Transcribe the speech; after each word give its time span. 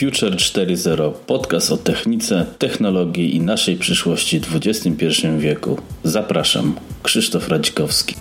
Future 0.00 0.36
4.0 0.36 1.12
podcast 1.26 1.72
o 1.72 1.76
technice, 1.76 2.46
technologii 2.58 3.36
i 3.36 3.40
naszej 3.40 3.76
przyszłości 3.76 4.40
w 4.40 4.56
XXI 4.56 5.06
wieku. 5.38 5.78
Zapraszam, 6.04 6.74
Krzysztof 7.02 7.48
Radzikowski. 7.48 8.14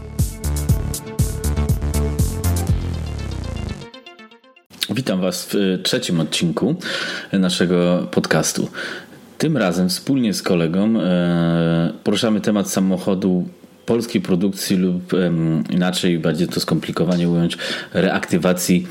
Witam 4.90 5.22
Was 5.22 5.50
w 5.54 5.80
trzecim 5.84 6.20
odcinku 6.20 6.76
naszego 7.34 8.08
podcastu. 8.12 8.70
Tym 9.38 9.58
razem 9.58 9.90
wspólnie 9.90 10.34
z 10.34 10.44
kolegą 10.44 11.00
e, 11.00 11.94
poruszamy 12.04 12.42
temat 12.42 12.70
samochodu 12.70 13.48
polskiej 13.90 14.22
produkcji 14.22 14.78
lub 14.78 15.14
inaczej, 15.70 16.20
bardziej 16.20 16.48
to 16.48 16.60
skomplikowanie 16.60 17.30
ująć, 17.30 17.58
reaktywacji, 17.94 18.88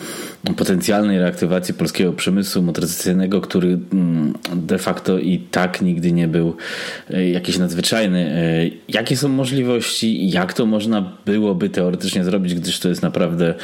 potencjalnej 0.57 1.19
reaktywacji 1.19 1.75
polskiego 1.75 2.13
przemysłu 2.13 2.63
motoryzacyjnego, 2.63 3.41
który 3.41 3.79
mm, 3.93 4.35
de 4.55 4.79
facto 4.79 5.19
i 5.19 5.39
tak 5.39 5.83
nigdy 5.83 6.13
nie 6.13 6.29
był 6.29 6.57
e, 7.11 7.31
jakiś 7.31 7.59
nadzwyczajny. 7.59 8.19
E, 8.19 8.71
jakie 8.89 9.17
są 9.17 9.29
możliwości? 9.29 10.31
Jak 10.31 10.53
to 10.53 10.67
można 10.67 11.13
byłoby 11.27 11.69
teoretycznie 11.69 12.25
zrobić, 12.25 12.55
gdyż 12.55 12.79
to 12.79 12.89
jest 12.89 13.03
naprawdę 13.03 13.55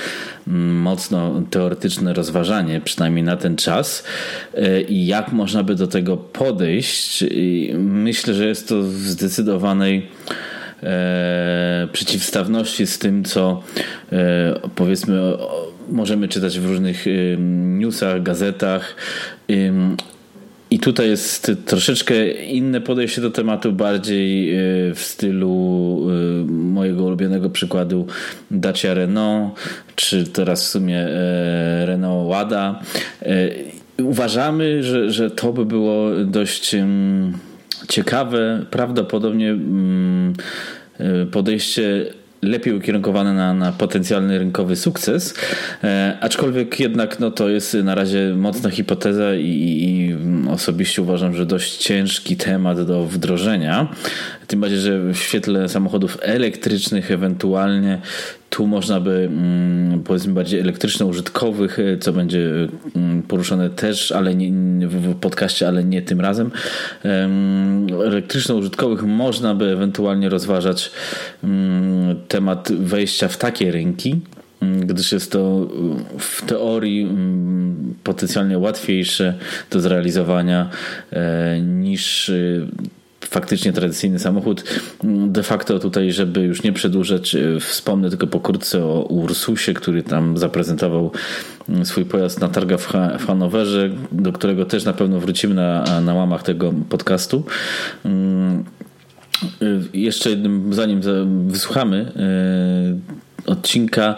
mm, 0.48 0.76
mocno 0.76 1.42
teoretyczne 1.50 2.12
rozważanie, 2.12 2.80
przynajmniej 2.80 3.24
na 3.24 3.36
ten 3.36 3.56
czas. 3.56 4.04
E, 4.54 4.80
I 4.80 5.06
jak 5.06 5.32
można 5.32 5.62
by 5.62 5.74
do 5.74 5.86
tego 5.86 6.16
podejść? 6.16 7.24
Myślę, 7.78 8.34
że 8.34 8.46
jest 8.46 8.68
to 8.68 8.82
w 8.82 8.92
zdecydowanej 8.92 10.06
e, 10.84 11.88
przeciwstawności 11.92 12.86
z 12.86 12.98
tym, 12.98 13.24
co 13.24 13.62
e, 14.12 14.60
powiedzmy 14.74 15.20
możemy 15.88 16.28
czytać 16.28 16.58
w 16.58 16.66
różnych 16.66 17.06
e, 17.06 17.10
newsach, 17.78 18.22
gazetach. 18.22 18.96
I 20.70 20.78
tutaj 20.78 21.08
jest 21.08 21.52
troszeczkę 21.66 22.30
inne 22.32 22.80
podejście 22.80 23.20
do 23.20 23.30
tematu, 23.30 23.72
bardziej 23.72 24.56
w 24.94 25.00
stylu 25.00 26.06
mojego 26.48 27.04
ulubionego 27.04 27.50
przykładu 27.50 28.06
Dacia 28.50 28.94
Renault, 28.94 29.54
czy 29.96 30.24
teraz 30.24 30.66
w 30.66 30.68
sumie 30.68 31.06
Renault 31.84 32.28
Łada. 32.28 32.80
Uważamy, 33.98 34.82
że, 34.82 35.10
że 35.10 35.30
to 35.30 35.52
by 35.52 35.64
było 35.66 36.10
dość 36.24 36.76
ciekawe, 37.88 38.66
prawdopodobnie 38.70 39.50
mm, 39.50 40.32
y, 41.00 41.26
podejście 41.26 42.06
lepiej 42.44 42.74
ukierunkowane 42.74 43.32
na, 43.32 43.54
na 43.54 43.72
potencjalny 43.72 44.38
rynkowy 44.38 44.76
sukces, 44.76 45.34
e, 45.84 46.18
aczkolwiek 46.20 46.80
jednak 46.80 47.20
no, 47.20 47.30
to 47.30 47.48
jest 47.48 47.74
na 47.74 47.94
razie 47.94 48.34
mocna 48.36 48.70
hipoteza 48.70 49.34
i, 49.34 49.46
i, 49.46 50.14
osobiście 50.50 51.02
uważam, 51.02 51.34
że 51.34 51.46
dość 51.46 51.76
ciężki 51.76 52.36
temat 52.36 52.86
do 52.86 53.04
wdrożenia. 53.04 53.88
Tym 54.46 54.60
bardziej, 54.60 54.78
że 54.78 55.00
w 55.12 55.16
świetle 55.16 55.68
samochodów 55.68 56.18
elektrycznych 56.22 57.10
ewentualnie 57.10 58.00
tu 58.50 58.66
można 58.66 59.00
by 59.00 59.28
mm, 59.32 60.02
powiedzmy 60.02 60.32
bardziej 60.32 60.60
elektryczno-użytkowych, 60.60 61.78
e, 61.78 61.98
co 61.98 62.12
będzie 62.12 62.68
mm, 62.96 63.22
poruszone 63.22 63.70
też, 63.70 64.12
ale 64.12 64.34
nie, 64.34 64.50
w 64.88 65.14
podcaście, 65.14 65.68
ale 65.68 65.84
nie 65.84 66.02
tym 66.02 66.20
razem. 66.20 66.50
Elektryczno-użytkowych 68.04 69.02
można 69.02 69.54
by 69.54 69.64
ewentualnie 69.64 70.28
rozważać 70.28 70.90
mm, 71.44 72.16
temat 72.28 72.72
wejścia 72.72 73.28
w 73.28 73.36
takie 73.36 73.72
rynki, 73.72 74.20
gdyż 74.80 75.12
jest 75.12 75.32
to 75.32 75.68
w 76.18 76.42
teorii 76.46 77.08
potencjalnie 78.04 78.58
łatwiejsze 78.58 79.34
do 79.70 79.80
zrealizowania 79.80 80.70
e, 81.12 81.60
niż 81.60 82.32
faktycznie 83.34 83.72
tradycyjny 83.72 84.18
samochód. 84.18 84.64
De 85.26 85.42
facto 85.42 85.78
tutaj, 85.78 86.12
żeby 86.12 86.40
już 86.40 86.62
nie 86.62 86.72
przedłużać, 86.72 87.34
e, 87.34 87.60
wspomnę 87.60 88.10
tylko 88.10 88.26
pokrótce 88.26 88.84
o 88.84 89.02
Ursusie, 89.02 89.74
który 89.74 90.02
tam 90.02 90.38
zaprezentował 90.38 91.10
mm, 91.68 91.86
swój 91.86 92.04
pojazd 92.04 92.40
na 92.40 92.48
targach 92.48 92.80
w, 92.80 92.92
w 93.18 93.26
Hanowerze, 93.26 93.90
do 94.12 94.32
którego 94.32 94.64
też 94.64 94.84
na 94.84 94.92
pewno 94.92 95.20
wrócimy 95.20 95.54
na, 95.54 96.00
na 96.00 96.14
łamach 96.14 96.42
tego 96.42 96.74
podcastu. 96.88 97.44
Mm, 98.04 98.64
e, 99.62 99.66
jeszcze 99.94 100.30
jednym, 100.30 100.74
zanim 100.74 101.00
wysłuchamy 101.48 102.12
e, 102.16 103.50
odcinka, 103.50 104.16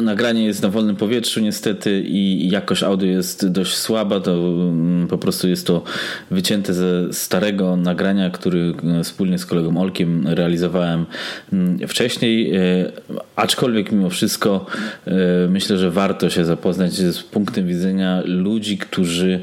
nagranie 0.00 0.44
jest 0.44 0.62
na 0.62 0.68
wolnym 0.68 0.96
powietrzu 0.96 1.40
niestety 1.40 2.02
i 2.06 2.50
jakość 2.50 2.82
audio 2.82 3.08
jest 3.08 3.48
dość 3.48 3.76
słaba, 3.76 4.20
to 4.20 4.32
mm, 4.34 5.08
po 5.08 5.18
prostu 5.18 5.48
jest 5.48 5.66
to 5.66 5.82
wycięte 6.30 6.74
ze 6.74 7.12
starego 7.12 7.76
nagrania, 7.76 8.30
który 8.30 8.74
e, 8.98 9.04
wspólnie 9.04 9.38
z 9.38 9.46
kolegą 9.46 9.80
Olkiem 9.80 10.28
realizowałem 10.28 11.06
mm, 11.52 11.88
wcześniej, 11.88 12.54
e, 12.54 12.92
aczkolwiek 13.36 13.92
mimo 13.92 14.10
wszystko 14.10 14.66
e, 15.06 15.12
myślę, 15.48 15.78
że 15.78 15.90
warto 15.90 16.30
się 16.30 16.44
zapoznać 16.44 16.92
z 16.92 17.22
punktem 17.22 17.66
widzenia 17.66 18.22
ludzi, 18.24 18.78
którzy 18.78 19.40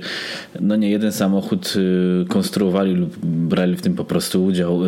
no 0.60 0.76
nie 0.76 0.90
jeden 0.90 1.12
samochód 1.12 1.74
konstruowali 2.28 2.96
lub 2.96 3.18
brali 3.26 3.76
w 3.76 3.82
tym 3.82 3.96
po 3.96 4.04
prostu 4.04 4.46
udział. 4.46 4.82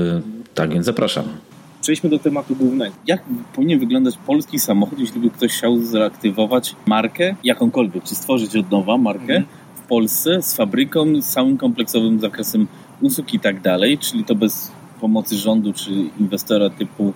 Tak 0.53 0.73
więc 0.73 0.85
zapraszam 0.85 1.50
przejdźmy 1.81 2.09
do 2.09 2.19
tematu 2.19 2.55
głównego. 2.55 2.95
Jak 3.07 3.23
powinien 3.55 3.79
wyglądać 3.79 4.17
polski 4.17 4.59
samochód, 4.59 4.99
jeśli 4.99 5.21
by 5.21 5.29
ktoś 5.29 5.51
chciał 5.51 5.77
zreaktywować 5.77 6.75
markę, 6.85 7.35
jakąkolwiek, 7.43 8.03
czy 8.03 8.15
stworzyć 8.15 8.55
od 8.55 8.71
nowa 8.71 8.97
markę 8.97 9.35
mhm. 9.35 9.45
w 9.75 9.87
Polsce 9.87 10.41
z 10.41 10.55
fabryką, 10.55 11.21
z 11.21 11.25
całym 11.25 11.57
kompleksowym 11.57 12.19
zakresem 12.19 12.67
usług 13.01 13.33
i 13.33 13.39
tak 13.39 13.61
dalej, 13.61 13.97
czyli 13.97 14.23
to 14.23 14.35
bez 14.35 14.71
pomocy 15.01 15.37
rządu 15.37 15.73
czy 15.73 15.91
inwestora 16.19 16.69
typu 16.69 17.13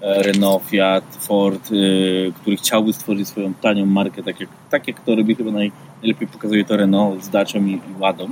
e, 0.00 0.22
Renault, 0.22 0.64
Fiat, 0.64 1.04
Ford, 1.20 1.70
yy, 1.70 2.32
który 2.40 2.56
chciałby 2.56 2.92
stworzyć 2.92 3.28
swoją 3.28 3.54
tanią 3.54 3.86
markę, 3.86 4.22
tak 4.22 4.40
jak, 4.40 4.48
tak 4.70 4.88
jak 4.88 5.00
to 5.00 5.14
robi 5.14 5.34
chyba 5.34 5.50
naj, 5.50 5.72
najlepiej 6.02 6.28
pokazuje 6.28 6.64
to 6.64 6.76
Renault 6.76 7.24
z 7.24 7.28
Dacią 7.28 7.66
i, 7.66 7.72
i 7.72 8.00
Ładą, 8.00 8.28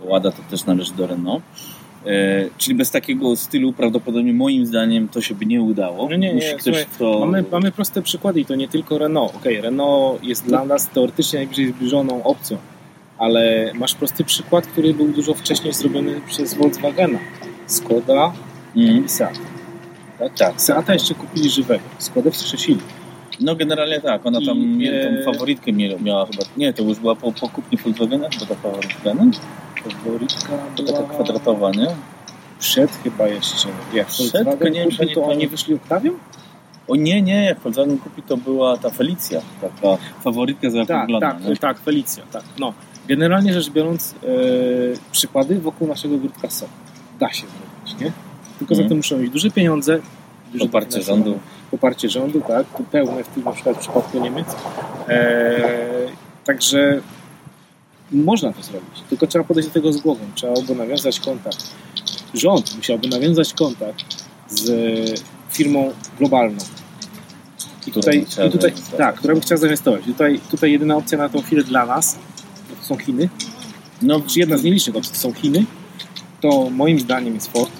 Łada 0.00 0.30
to 0.30 0.42
też 0.50 0.64
należy 0.64 0.94
do 0.94 1.06
Renault. 1.06 1.42
E, 2.06 2.48
czyli 2.58 2.74
bez 2.74 2.90
takiego 2.90 3.36
stylu 3.36 3.72
prawdopodobnie 3.72 4.32
moim 4.32 4.66
zdaniem 4.66 5.08
to 5.08 5.20
się 5.20 5.34
by 5.34 5.46
nie 5.46 5.62
udało. 5.62 6.08
No 6.08 6.16
nie, 6.16 6.34
Musi 6.34 6.46
nie, 6.46 6.54
ktoś 6.54 6.86
to... 6.98 7.20
mamy, 7.20 7.44
mamy 7.52 7.72
proste 7.72 8.02
przykłady 8.02 8.40
i 8.40 8.44
to 8.44 8.54
nie 8.54 8.68
tylko 8.68 8.98
Renault. 8.98 9.36
Okay, 9.36 9.60
Renault 9.60 10.24
jest 10.24 10.44
dla 10.46 10.64
nas 10.64 10.88
teoretycznie 10.88 11.38
najbliżej 11.38 11.68
zbliżoną 11.68 12.22
opcją, 12.22 12.58
ale 13.18 13.72
masz 13.74 13.94
prosty 13.94 14.24
przykład, 14.24 14.66
który 14.66 14.94
był 14.94 15.08
dużo 15.08 15.34
wcześniej 15.34 15.72
zrobiony 15.72 16.20
przez 16.26 16.54
Volkswagena. 16.54 17.18
Skoda 17.66 18.32
mm. 18.76 19.04
i 19.04 19.08
Seat. 19.08 19.38
Tak? 20.18 20.38
tak. 20.38 20.60
Seata 20.60 20.92
jeszcze 20.92 21.14
kupili 21.14 21.50
żywego. 21.50 21.84
Skodę 21.98 22.30
wstrzesili. 22.30 22.80
No 23.40 23.56
generalnie 23.56 24.00
tak, 24.00 24.26
ona 24.26 24.38
tam 24.46 24.82
I, 24.82 24.88
tą 24.88 25.32
faworytkę 25.32 25.72
miała 25.72 26.26
chyba, 26.26 26.42
nie, 26.56 26.72
to 26.72 26.82
już 26.82 26.98
była 26.98 27.16
po, 27.16 27.32
po 27.32 27.48
kupnie 27.48 27.78
Volkswagena, 27.78 28.28
chyba 28.30 28.46
ta 28.46 28.54
faworytka? 28.54 29.14
Faworytka 29.84 30.52
była... 30.76 30.92
Taka 30.92 31.14
kwadratowa, 31.14 31.70
nie? 31.70 31.86
Przed 32.58 32.90
chyba 32.90 33.28
jeszcze. 33.28 33.68
Jak 33.94 34.06
Przed? 34.06 34.72
Nie, 34.72 34.84
kupił, 34.84 35.14
to 35.14 35.24
oni 35.24 35.48
wyszli 35.48 35.74
Oktawią? 35.74 36.12
O 36.88 36.96
nie, 36.96 37.22
nie, 37.22 37.44
jak 37.44 37.60
Volkswagen 37.60 37.98
kupi, 37.98 38.22
to 38.22 38.36
była 38.36 38.76
ta 38.76 38.90
Felicia, 38.90 39.40
taka 39.60 39.96
faworytka 40.24 40.70
zaokrąglona. 40.70 41.32
Tak, 41.32 41.42
tak, 41.42 41.58
tak, 41.58 41.78
Felicia, 41.78 42.22
tak. 42.32 42.42
No. 42.58 42.72
Generalnie 43.08 43.52
rzecz 43.52 43.70
biorąc, 43.70 44.14
e, 44.14 44.26
przykłady 45.12 45.58
wokół 45.60 45.88
naszego 45.88 46.18
grudka 46.18 46.50
są. 46.50 46.66
Da 47.20 47.32
się 47.32 47.44
zrobić, 47.46 48.00
nie? 48.00 48.12
Tylko 48.58 48.74
mm. 48.74 48.84
za 48.84 48.88
to 48.88 48.94
muszą 48.94 49.18
mieć 49.18 49.30
duże 49.30 49.50
pieniądze, 49.50 49.98
duże 50.52 50.64
poparcie 50.64 51.02
rządu. 51.02 51.38
Poparcie 51.70 52.08
rządu, 52.08 52.40
tak, 52.40 52.66
pełne 52.90 53.24
w 53.24 53.28
tym 53.28 53.44
na 53.44 53.52
przykład 53.52 53.76
w 53.76 53.80
przypadku 53.80 54.20
Niemiec. 54.20 54.46
E, 55.08 55.58
także 56.44 57.00
można 58.12 58.52
to 58.52 58.62
zrobić, 58.62 59.02
tylko 59.10 59.26
trzeba 59.26 59.44
podejść 59.44 59.68
do 59.68 59.74
tego 59.74 59.92
z 59.92 59.96
głową. 59.96 60.20
Trzeba 60.34 60.54
by 60.62 60.74
nawiązać 60.74 61.20
kontakt. 61.20 61.70
Rząd 62.34 62.76
musiałby 62.76 63.08
nawiązać 63.08 63.52
kontakt 63.52 64.04
z 64.48 64.70
firmą 65.50 65.92
globalną. 66.18 66.58
I 67.86 67.92
tutaj, 67.92 68.26
i 68.48 68.50
tutaj 68.50 68.72
tak, 68.96 69.16
która 69.16 69.34
by 69.34 69.40
chciała 69.40 69.58
zainwestować. 69.58 70.04
Tutaj, 70.04 70.40
tutaj 70.50 70.72
jedyna 70.72 70.96
opcja 70.96 71.18
na 71.18 71.28
tą 71.28 71.42
chwilę 71.42 71.64
dla 71.64 71.86
nas 71.86 72.18
to 72.80 72.86
są 72.86 72.96
Chiny. 72.96 73.28
No, 74.02 74.20
czy 74.20 74.40
jedna 74.40 74.58
z 74.58 74.62
nielicznych 74.62 74.96
opcji 74.96 75.12
to 75.12 75.18
są 75.18 75.32
Chiny. 75.32 75.64
To 76.40 76.70
moim 76.70 77.00
zdaniem 77.00 77.34
jest 77.34 77.52
Ford. 77.52 77.72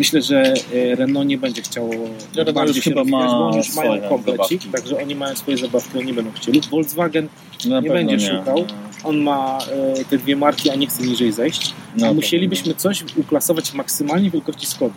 Myślę, 0.00 0.22
że 0.22 0.42
e, 0.74 0.94
Renault 0.94 1.28
nie 1.28 1.38
będzie 1.38 1.62
chciało 1.62 1.90
ja 2.34 2.52
bardziej 2.52 2.82
się 2.82 2.90
chyba 2.90 3.04
ma 3.04 3.26
bo 3.26 3.46
oni 3.46 3.56
już 3.56 3.74
mają 3.74 4.08
komplecik, 4.08 4.62
także 4.72 4.98
oni 5.02 5.14
mają 5.14 5.36
swoje 5.36 5.56
zabawki, 5.56 5.98
oni 5.98 6.06
nie 6.06 6.14
będą 6.14 6.32
chcieli. 6.32 6.60
Volkswagen 6.70 7.28
nie 7.82 7.90
będzie 7.90 8.16
nie. 8.16 8.38
szukał 8.38 8.64
on 9.04 9.18
ma 9.18 9.58
e, 9.98 10.04
te 10.04 10.18
dwie 10.18 10.36
marki, 10.36 10.70
a 10.70 10.74
nie 10.74 10.86
chce 10.86 11.02
niżej 11.02 11.32
zejść, 11.32 11.74
no, 11.96 12.06
a 12.06 12.12
musielibyśmy 12.12 12.74
coś 12.74 13.04
uklasować 13.16 13.74
maksymalnie 13.74 14.30
wielkości 14.30 14.66
Skody. 14.66 14.94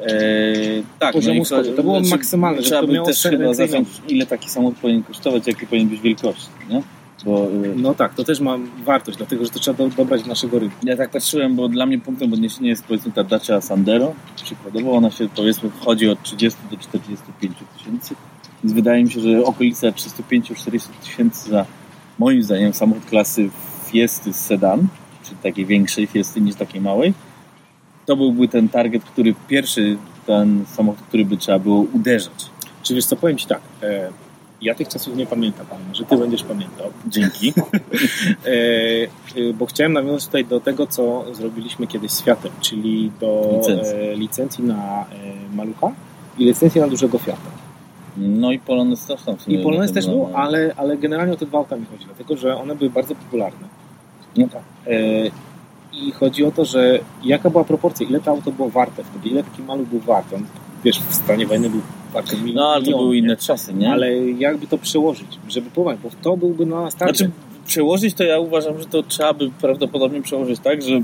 Eee, 0.00 0.82
tak, 0.98 1.12
poziomu 1.12 1.38
no 1.38 1.44
Skody. 1.44 1.72
To 1.72 1.82
było 1.82 2.00
maksymalne, 2.00 2.62
trzeba 2.62 2.82
by 2.82 3.02
też 3.06 3.22
chyba 3.22 3.54
zacząć, 3.54 3.88
ile 4.08 4.26
taki 4.26 4.50
samochód 4.50 4.78
powinien 4.78 5.02
kosztować, 5.02 5.46
jakie 5.46 5.66
powinien 5.66 5.88
być 5.88 6.00
wielkości, 6.00 6.48
nie? 6.70 6.82
Bo, 7.24 7.50
y, 7.50 7.74
No 7.76 7.94
tak, 7.94 8.14
to 8.14 8.24
też 8.24 8.40
ma 8.40 8.58
wartość, 8.84 9.18
dlatego 9.18 9.44
że 9.44 9.50
to 9.50 9.58
trzeba 9.58 9.78
do, 9.78 9.88
dobrać 9.88 10.22
do 10.22 10.28
naszego 10.28 10.58
rynku. 10.58 10.76
ja 10.86 10.96
tak 10.96 11.10
patrzyłem, 11.10 11.56
bo 11.56 11.68
dla 11.68 11.86
mnie 11.86 11.98
punktem 11.98 12.32
odniesienia 12.32 12.68
jest 12.68 12.84
powiedzmy 12.84 13.12
ta 13.12 13.24
Dacia 13.24 13.60
Sandero, 13.60 14.14
przykładowo 14.44 14.92
ona 14.92 15.10
się 15.10 15.28
powiedzmy 15.36 15.70
chodzi 15.70 16.08
od 16.08 16.22
30 16.22 16.60
do 16.70 16.76
45 16.76 17.52
tysięcy, 17.78 18.14
więc 18.64 18.74
wydaje 18.74 19.04
mi 19.04 19.10
się, 19.10 19.20
że 19.20 19.44
okolica 19.44 19.86
35-40 19.86 20.88
tysięcy 21.02 21.50
za 21.50 21.66
moim 22.18 22.42
zdaniem 22.42 22.74
samochód 22.74 23.04
klasy 23.04 23.50
Fiesty 23.86 24.32
z 24.32 24.36
sedan, 24.36 24.86
czy 25.22 25.34
takiej 25.42 25.66
większej 25.66 26.06
Fiesty 26.06 26.40
niż 26.40 26.54
takiej 26.54 26.80
małej, 26.80 27.14
to 28.06 28.16
byłby 28.16 28.48
ten 28.48 28.68
target, 28.68 29.04
który 29.04 29.34
pierwszy 29.48 29.96
ten 30.26 30.64
samochód, 30.66 31.06
który 31.08 31.24
by 31.24 31.36
trzeba 31.36 31.58
było 31.58 31.86
uderzać. 31.92 32.50
Czy 32.82 32.94
wiesz 32.94 33.06
co, 33.06 33.16
powiem 33.16 33.38
Ci 33.38 33.46
tak, 33.46 33.60
e, 33.82 34.10
ja 34.62 34.74
tych 34.74 34.88
czasów 34.88 35.16
nie 35.16 35.26
pamiętam, 35.26 35.66
może 35.88 36.04
Ty 36.04 36.16
będziesz 36.16 36.42
pamiętał. 36.42 36.90
Dzięki. 37.06 37.52
E, 38.46 38.50
e, 39.36 39.52
bo 39.54 39.66
chciałem 39.66 39.92
nawiązać 39.92 40.26
tutaj 40.26 40.44
do 40.44 40.60
tego, 40.60 40.86
co 40.86 41.24
zrobiliśmy 41.32 41.86
kiedyś 41.86 42.10
z 42.10 42.22
Fiatem, 42.22 42.52
czyli 42.60 43.12
do 43.20 43.50
Licencji. 43.56 43.94
e, 43.96 44.16
licencji 44.16 44.64
na 44.64 44.74
e, 45.02 45.54
Malucha 45.56 45.92
i 46.38 46.44
licencji 46.44 46.80
na 46.80 46.88
dużego 46.88 47.18
Fiata. 47.18 47.50
No 48.16 48.52
i 48.52 48.58
Polonez 48.58 49.06
też 49.06 49.22
tam 49.22 49.36
I 49.46 49.58
Polonez 49.58 49.90
na 49.90 49.94
też 49.94 50.06
był, 50.06 50.28
ma- 50.28 50.38
ale, 50.38 50.74
ale 50.76 50.96
generalnie 50.96 51.32
o 51.32 51.36
te 51.36 51.46
dwa 51.46 51.58
auta 51.58 51.76
mi 51.76 51.86
chodzi, 51.86 52.04
dlatego 52.04 52.36
że 52.36 52.56
one 52.56 52.76
były 52.76 52.90
bardzo 52.90 53.14
popularne. 53.14 53.68
No 54.36 54.48
tak. 54.48 54.62
I 55.92 56.12
chodzi 56.12 56.44
o 56.44 56.50
to, 56.50 56.64
że 56.64 56.98
jaka 57.24 57.50
była 57.50 57.64
proporcja, 57.64 58.06
ile 58.06 58.20
to 58.20 58.30
auto 58.30 58.52
było 58.52 58.70
warte 58.70 59.04
wtedy, 59.04 59.28
ile 59.28 59.44
taki 59.44 59.62
maluch 59.62 59.88
był 59.88 60.00
wart. 60.00 60.32
On, 60.34 60.46
wiesz, 60.84 61.00
w 61.00 61.14
stanie 61.14 61.46
wojny 61.46 61.70
był 61.70 61.80
milion. 62.42 62.54
No 62.54 62.68
ale 62.68 62.84
to 62.84 62.98
były 62.98 63.16
inne 63.16 63.36
czasy, 63.36 63.74
nie? 63.74 63.92
Ale 63.92 64.30
jakby 64.30 64.66
to 64.66 64.78
przełożyć, 64.78 65.26
żeby 65.48 65.70
pływać, 65.70 65.98
bo 66.02 66.10
to 66.22 66.36
byłby 66.36 66.66
na 66.66 66.90
starcie. 66.90 67.16
Znaczy, 67.16 67.32
przełożyć 67.66 68.14
to 68.14 68.24
ja 68.24 68.38
uważam, 68.38 68.78
że 68.78 68.86
to 68.86 69.02
trzeba 69.02 69.32
by 69.32 69.50
prawdopodobnie 69.60 70.22
przełożyć 70.22 70.60
tak, 70.60 70.82
że 70.82 71.02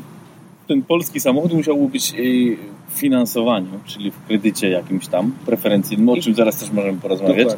ten 0.68 0.82
polski 0.82 1.20
samochód 1.20 1.52
musiałby 1.52 1.88
być 1.88 2.14
y, 2.18 2.56
w 2.88 2.98
finansowaniu, 2.98 3.68
czyli 3.86 4.10
w 4.10 4.26
kredycie 4.26 4.70
jakimś 4.70 5.06
tam 5.06 5.32
preferencyjnym, 5.46 6.08
o 6.08 6.16
czym 6.16 6.34
zaraz 6.34 6.56
też 6.56 6.72
możemy 6.72 6.98
porozmawiać. 6.98 7.48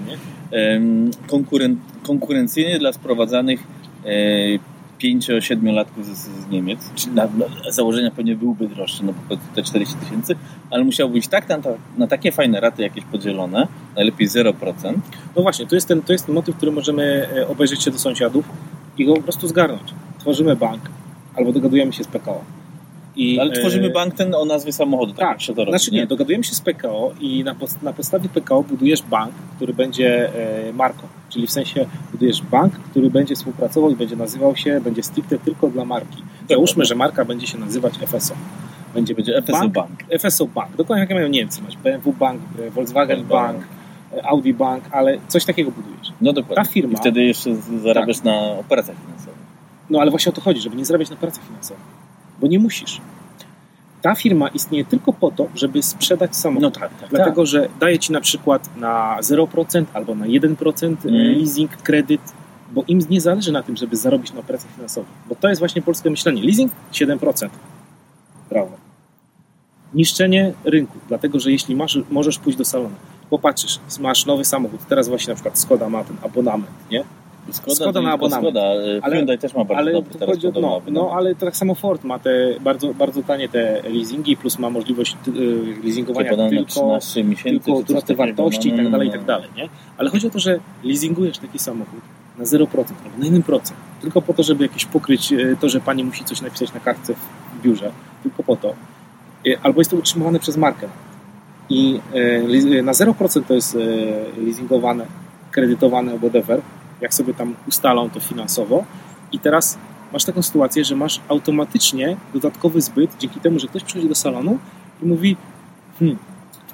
Konkuren, 1.26 1.76
konkurencyjnie 2.02 2.78
dla 2.78 2.92
sprowadzanych 2.92 3.60
e, 5.04 5.08
5-7-latków 5.08 6.04
z, 6.04 6.18
z 6.18 6.48
Niemiec, 6.48 6.90
czyli 6.94 7.14
na, 7.14 7.24
na 7.24 7.70
założenia 7.70 8.10
pewnie 8.10 8.36
byłby 8.36 8.68
droższy, 8.68 9.04
no 9.04 9.14
bo 9.28 9.36
te 9.54 9.62
40 9.62 9.96
tysięcy, 9.96 10.34
ale 10.70 10.84
musiał 10.84 11.10
być 11.10 11.28
tak 11.28 11.48
na, 11.48 11.58
na 11.98 12.06
takie 12.06 12.32
fajne 12.32 12.60
raty 12.60 12.82
jakieś 12.82 13.04
podzielone, 13.04 13.68
najlepiej 13.96 14.28
0%. 14.28 14.54
No 15.36 15.42
właśnie, 15.42 15.66
to 15.66 15.74
jest, 15.74 15.88
ten, 15.88 16.02
to 16.02 16.12
jest 16.12 16.26
ten 16.26 16.34
motyw, 16.34 16.56
który 16.56 16.72
możemy 16.72 17.28
e, 17.36 17.48
obejrzeć 17.48 17.82
się 17.82 17.90
do 17.90 17.98
sąsiadów 17.98 18.44
i 18.98 19.04
go 19.04 19.14
po 19.14 19.22
prostu 19.22 19.48
zgarnąć. 19.48 19.94
Tworzymy 20.18 20.56
bank 20.56 20.80
albo 21.36 21.52
dogadujemy 21.52 21.92
się 21.92 22.04
z 22.04 22.06
PKO. 22.08 22.44
I, 23.16 23.38
Ale 23.40 23.52
tworzymy 23.52 23.86
e, 23.86 23.90
bank 23.90 24.14
ten 24.14 24.34
o 24.34 24.44
nazwie 24.44 24.72
samochodu, 24.72 25.12
tak, 25.12 25.28
Tak, 25.28 25.42
się 25.42 25.54
to 25.54 25.64
robi. 25.64 25.78
znaczy 25.78 25.90
nie, 25.90 26.06
dogadujemy 26.06 26.44
się 26.44 26.54
z 26.54 26.60
PKO 26.60 27.12
i 27.20 27.44
na, 27.44 27.54
na 27.82 27.92
podstawie 27.92 28.28
PKO 28.28 28.62
budujesz 28.62 29.02
bank, 29.02 29.32
który 29.56 29.74
będzie 29.74 30.30
e, 30.68 30.72
marką. 30.72 31.02
Czyli 31.28 31.46
w 31.46 31.50
sensie 31.50 31.86
budujesz 32.12 32.42
bank, 32.42 32.72
który 32.90 33.10
będzie 33.10 33.34
współpracował 33.34 33.90
i 33.90 33.96
będzie 33.96 34.16
nazywał 34.16 34.56
się, 34.56 34.80
będzie 34.80 35.02
stricte 35.02 35.38
tylko 35.38 35.68
dla 35.68 35.84
marki. 35.84 36.22
Załóżmy, 36.50 36.84
że 36.84 36.94
marka 36.94 37.24
będzie 37.24 37.46
się 37.46 37.58
nazywać 37.58 37.94
FSO. 37.98 38.34
Będzie, 38.94 39.14
Będzie 39.14 39.42
FSO 39.42 39.68
Bank. 39.68 39.90
FSO 40.18 40.46
Bank. 40.46 40.76
Dokładnie 40.76 41.00
jak 41.00 41.10
mają 41.10 41.28
Niemcy. 41.28 41.62
Masz 41.62 41.76
BMW 41.76 42.12
Bank, 42.12 42.40
e, 42.66 42.70
Volkswagen. 42.70 43.24
Bank, 43.24 43.58
e, 44.16 44.26
Audi 44.26 44.52
Bank, 44.54 44.84
ale 44.90 45.18
coś 45.28 45.44
takiego 45.44 45.70
budujesz. 45.70 46.12
No 46.20 46.32
dokładnie. 46.32 46.64
Ta 46.64 46.70
firma- 46.70 46.92
I 46.92 46.96
wtedy 46.96 47.24
jeszcze 47.24 47.50
zarabiasz 47.82 48.22
na 48.22 48.34
operacjach 48.40 48.96
finansowych. 49.06 49.42
No 49.90 50.00
ale 50.00 50.10
właśnie 50.10 50.30
o 50.30 50.34
to 50.34 50.40
chodzi, 50.40 50.60
żeby 50.60 50.76
nie 50.76 50.84
zarabiać 50.84 51.10
na 51.10 51.16
pracach 51.16 51.44
finansowych. 51.46 51.82
Bo 52.42 52.48
nie 52.48 52.58
musisz. 52.58 53.00
Ta 54.02 54.14
firma 54.14 54.48
istnieje 54.48 54.84
tylko 54.84 55.12
po 55.12 55.30
to, 55.30 55.48
żeby 55.54 55.82
sprzedać 55.82 56.36
samochód. 56.36 56.62
No 56.62 56.70
tak, 56.70 56.94
tak. 57.00 57.10
Dlatego, 57.10 57.46
że 57.46 57.68
daje 57.80 57.98
ci 57.98 58.12
na 58.12 58.20
przykład 58.20 58.76
na 58.76 59.18
0% 59.20 59.84
albo 59.94 60.14
na 60.14 60.26
1% 60.26 60.96
Mm. 61.08 61.38
leasing, 61.38 61.76
kredyt, 61.76 62.20
bo 62.72 62.84
im 62.88 62.98
nie 63.10 63.20
zależy 63.20 63.52
na 63.52 63.62
tym, 63.62 63.76
żeby 63.76 63.96
zarobić 63.96 64.32
na 64.32 64.40
operacjach 64.40 64.72
finansowych. 64.74 65.10
Bo 65.28 65.34
to 65.34 65.48
jest 65.48 65.58
właśnie 65.58 65.82
polskie 65.82 66.10
myślenie. 66.10 66.42
Leasing 66.42 66.72
7%. 66.92 67.48
Brawo. 68.50 68.70
Niszczenie 69.94 70.52
rynku, 70.64 70.98
dlatego 71.08 71.40
że 71.40 71.50
jeśli 71.52 71.76
masz, 71.76 71.98
możesz 72.10 72.38
pójść 72.38 72.58
do 72.58 72.64
salonu, 72.64 72.94
popatrzysz, 73.30 73.78
masz 74.00 74.26
nowy 74.26 74.44
samochód, 74.44 74.80
teraz 74.88 75.08
właśnie 75.08 75.30
na 75.30 75.34
przykład 75.34 75.58
Skoda 75.58 75.88
ma 75.88 76.04
ten 76.04 76.16
abonament, 76.22 76.70
nie? 76.90 77.04
Skoda, 77.50 77.74
Skoda 77.74 78.00
na 78.00 78.12
abonament. 78.12 78.44
Skoda, 78.44 78.62
ale 79.02 79.16
Hyundai 79.16 79.38
też 79.38 79.54
ma 79.54 79.64
bardzo 79.64 79.78
ale 79.78 79.92
dobry 79.92 80.14
teraz 80.14 80.34
chodzi 80.34 80.60
no, 80.60 80.82
no, 80.90 81.10
ale 81.14 81.34
tak 81.34 81.56
samo 81.56 81.74
Ford 81.74 82.04
ma 82.04 82.18
te 82.18 82.30
bardzo, 82.60 82.94
bardzo 82.94 83.22
tanie 83.22 83.48
te 83.48 83.82
leasingi, 83.82 84.36
plus 84.36 84.58
ma 84.58 84.70
możliwość 84.70 85.16
y, 85.28 85.30
leasingowania 85.84 86.48
tylko 86.48 86.64
13 86.64 87.24
miesięcy. 87.24 87.64
tylko 87.64 87.82
wzrosty 87.82 88.14
takiego, 88.14 88.42
wartości 88.42 88.68
i 88.68 88.72
no, 88.72 88.76
tak 88.76 88.84
no, 88.84 88.90
dalej, 88.90 89.08
i 89.08 89.10
no. 89.10 89.16
tak 89.16 89.26
dalej, 89.26 89.48
nie? 89.56 89.68
Ale 89.98 90.10
chodzi 90.10 90.26
o 90.26 90.30
to, 90.30 90.38
że 90.38 90.58
leasingujesz 90.84 91.38
taki 91.38 91.58
samochód 91.58 92.00
na 92.38 92.44
0% 92.44 92.66
albo 93.04 93.18
na 93.18 93.38
1%, 93.38 93.72
tylko 94.00 94.22
po 94.22 94.34
to, 94.34 94.42
żeby 94.42 94.64
jakieś 94.64 94.84
pokryć 94.84 95.32
e, 95.32 95.56
to, 95.60 95.68
że 95.68 95.80
pani 95.80 96.04
musi 96.04 96.24
coś 96.24 96.40
napisać 96.40 96.74
na 96.74 96.80
kartce 96.80 97.14
w 97.14 97.62
biurze, 97.62 97.90
tylko 98.22 98.42
po 98.42 98.56
to. 98.56 98.74
E, 99.46 99.58
Albo 99.62 99.80
jest 99.80 99.90
to 99.90 99.96
utrzymywane 99.96 100.38
przez 100.38 100.56
markę. 100.56 100.88
I 101.68 102.00
na 102.82 102.92
0% 102.92 103.42
to 103.48 103.54
jest 103.54 103.78
leasingowane, 104.36 105.06
kredytowane, 105.50 106.18
whatever, 106.18 106.60
jak 107.02 107.14
sobie 107.14 107.34
tam 107.34 107.54
ustalą 107.68 108.10
to 108.10 108.20
finansowo. 108.20 108.84
I 109.32 109.38
teraz 109.38 109.78
masz 110.12 110.24
taką 110.24 110.42
sytuację, 110.42 110.84
że 110.84 110.96
masz 110.96 111.20
automatycznie 111.28 112.16
dodatkowy 112.34 112.80
zbyt 112.80 113.10
dzięki 113.18 113.40
temu, 113.40 113.58
że 113.58 113.66
ktoś 113.66 113.84
przychodzi 113.84 114.08
do 114.08 114.14
salonu 114.14 114.58
i 115.02 115.06
mówi 115.06 115.36
hmm, 115.98 116.18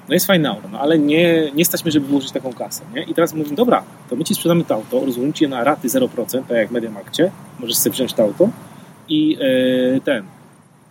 no 0.07 0.13
jest 0.13 0.25
fajne 0.25 0.49
auto, 0.49 0.67
no 0.71 0.79
ale 0.79 0.99
nie, 0.99 1.51
nie 1.51 1.65
stać 1.65 1.81
żeby 1.85 2.07
wyłożyć 2.07 2.31
taką 2.31 2.53
kasę, 2.53 2.83
nie? 2.95 3.03
I 3.03 3.13
teraz 3.13 3.33
mówimy, 3.33 3.55
dobra, 3.55 3.83
to 4.09 4.15
my 4.15 4.23
Ci 4.23 4.35
sprzedamy 4.35 4.63
to 4.63 4.75
auto, 4.75 5.05
rozumiem 5.05 5.33
Cię 5.33 5.47
na 5.47 5.63
raty 5.63 5.87
0%, 5.87 6.07
tak 6.27 6.57
jak 6.57 6.69
w 6.69 6.71
Mediamarkcie, 6.71 7.31
możesz 7.59 7.77
sobie 7.77 7.93
wziąć 7.93 8.13
to 8.13 8.23
auto 8.23 8.49
i 9.09 9.37
e, 9.95 10.01
ten, 10.01 10.23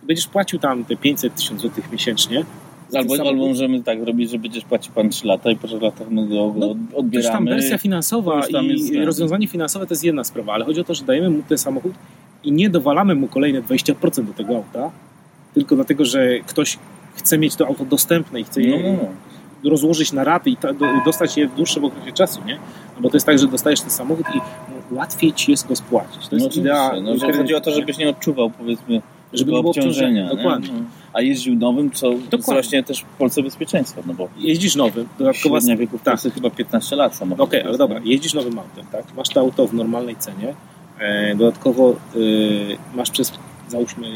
będziesz 0.03 0.27
płacił 0.27 0.59
tam 0.59 0.85
te 0.85 0.95
500 0.95 1.35
1000 1.35 1.61
zł 1.61 1.83
miesięcznie. 1.91 2.45
Albo, 2.93 3.15
samochód. 3.15 3.27
albo 3.33 3.47
możemy 3.47 3.83
tak 3.83 4.03
robić, 4.03 4.29
że 4.31 4.39
będziesz 4.39 4.63
płacił 4.65 4.93
pan 4.93 5.09
3 5.09 5.27
lata 5.27 5.51
i 5.51 5.55
po 5.55 5.67
3 5.67 5.79
latach 5.79 6.09
my 6.09 6.27
go 6.27 6.53
No, 6.57 6.75
odbieramy. 6.95 7.33
tam 7.35 7.45
wersja 7.45 7.77
finansowa 7.77 8.41
tam 8.51 8.65
i 8.65 8.91
ten. 8.91 9.03
rozwiązanie 9.03 9.47
finansowe 9.47 9.87
to 9.87 9.93
jest 9.93 10.03
jedna 10.03 10.23
sprawa, 10.23 10.53
ale 10.53 10.65
chodzi 10.65 10.81
o 10.81 10.83
to, 10.83 10.93
że 10.93 11.03
dajemy 11.05 11.29
mu 11.29 11.43
ten 11.49 11.57
samochód 11.57 11.91
i 12.43 12.51
nie 12.51 12.69
dowalamy 12.69 13.15
mu 13.15 13.27
kolejne 13.27 13.61
20% 13.61 14.23
do 14.25 14.33
tego 14.33 14.55
auta, 14.55 14.91
tylko 15.53 15.75
dlatego, 15.75 16.05
że 16.05 16.39
ktoś 16.39 16.77
chce 17.15 17.37
mieć 17.37 17.55
to 17.55 17.67
auto 17.67 17.85
dostępne 17.85 18.39
i 18.39 18.43
chce 18.43 18.61
no, 18.61 18.67
je 18.67 18.83
no, 18.93 18.97
no. 19.63 19.69
rozłożyć 19.69 20.13
na 20.13 20.23
raty 20.23 20.49
i 20.49 20.57
ta, 20.57 20.73
do, 20.73 20.85
dostać 21.05 21.37
je 21.37 21.47
w 21.47 21.55
dłuższym 21.55 21.85
okresie 21.85 22.11
czasu, 22.11 22.39
nie? 22.45 22.55
No 22.95 23.01
bo 23.01 23.09
to 23.09 23.15
jest 23.15 23.25
tak, 23.25 23.39
że 23.39 23.47
dostajesz 23.47 23.81
ten 23.81 23.89
samochód 23.89 24.25
i 24.35 24.37
no, 24.37 24.97
łatwiej 24.97 25.33
ci 25.33 25.51
jest 25.51 25.67
go 25.67 25.75
spłacić. 25.75 26.27
To 26.27 26.35
No, 26.37 26.43
jest 26.45 26.57
idea. 26.57 26.85
oczywiście, 26.87 27.11
no, 27.11 27.17
że 27.33 27.37
chodzi 27.37 27.55
o 27.55 27.61
to, 27.61 27.71
żebyś 27.71 27.97
nie 27.97 28.09
odczuwał 28.09 28.49
powiedzmy 28.49 29.01
żeby 29.33 29.51
nie 29.51 29.57
było 29.59 29.69
obciążenia. 29.69 29.91
obciążenia. 29.91 30.23
nie? 30.23 30.37
Dokładnie. 30.37 30.69
No. 30.73 30.85
A 31.13 31.21
jeździł 31.21 31.55
nowym, 31.55 31.91
co 31.91 32.09
Dokładnie. 32.09 32.37
wzrośnie 32.37 32.83
też 32.83 33.01
w 33.01 33.17
Polsce 33.17 33.43
bezpieczeństwo, 33.43 34.01
no 34.05 34.13
bo 34.13 34.27
Jeździsz 34.37 34.75
nowym, 34.75 35.07
dodatkowa 35.19 35.59
średnia 35.59 35.77
wieku 35.77 35.97
w 35.97 36.03
tak. 36.03 36.19
Chyba 36.19 36.49
15 36.49 36.95
lat 36.95 37.15
samochód. 37.15 37.43
Okej, 37.43 37.63
ale 37.63 37.77
dobra, 37.77 37.99
jeździsz 38.03 38.33
nowym 38.33 38.59
autem, 38.59 38.85
tak? 38.91 39.03
Masz 39.17 39.29
to 39.29 39.39
auto 39.39 39.67
w 39.67 39.73
normalnej 39.73 40.15
cenie, 40.15 40.55
e, 40.99 41.35
dodatkowo 41.35 41.89
e, 41.91 42.17
masz 42.97 43.11
przez, 43.11 43.33
załóżmy, 43.67 44.07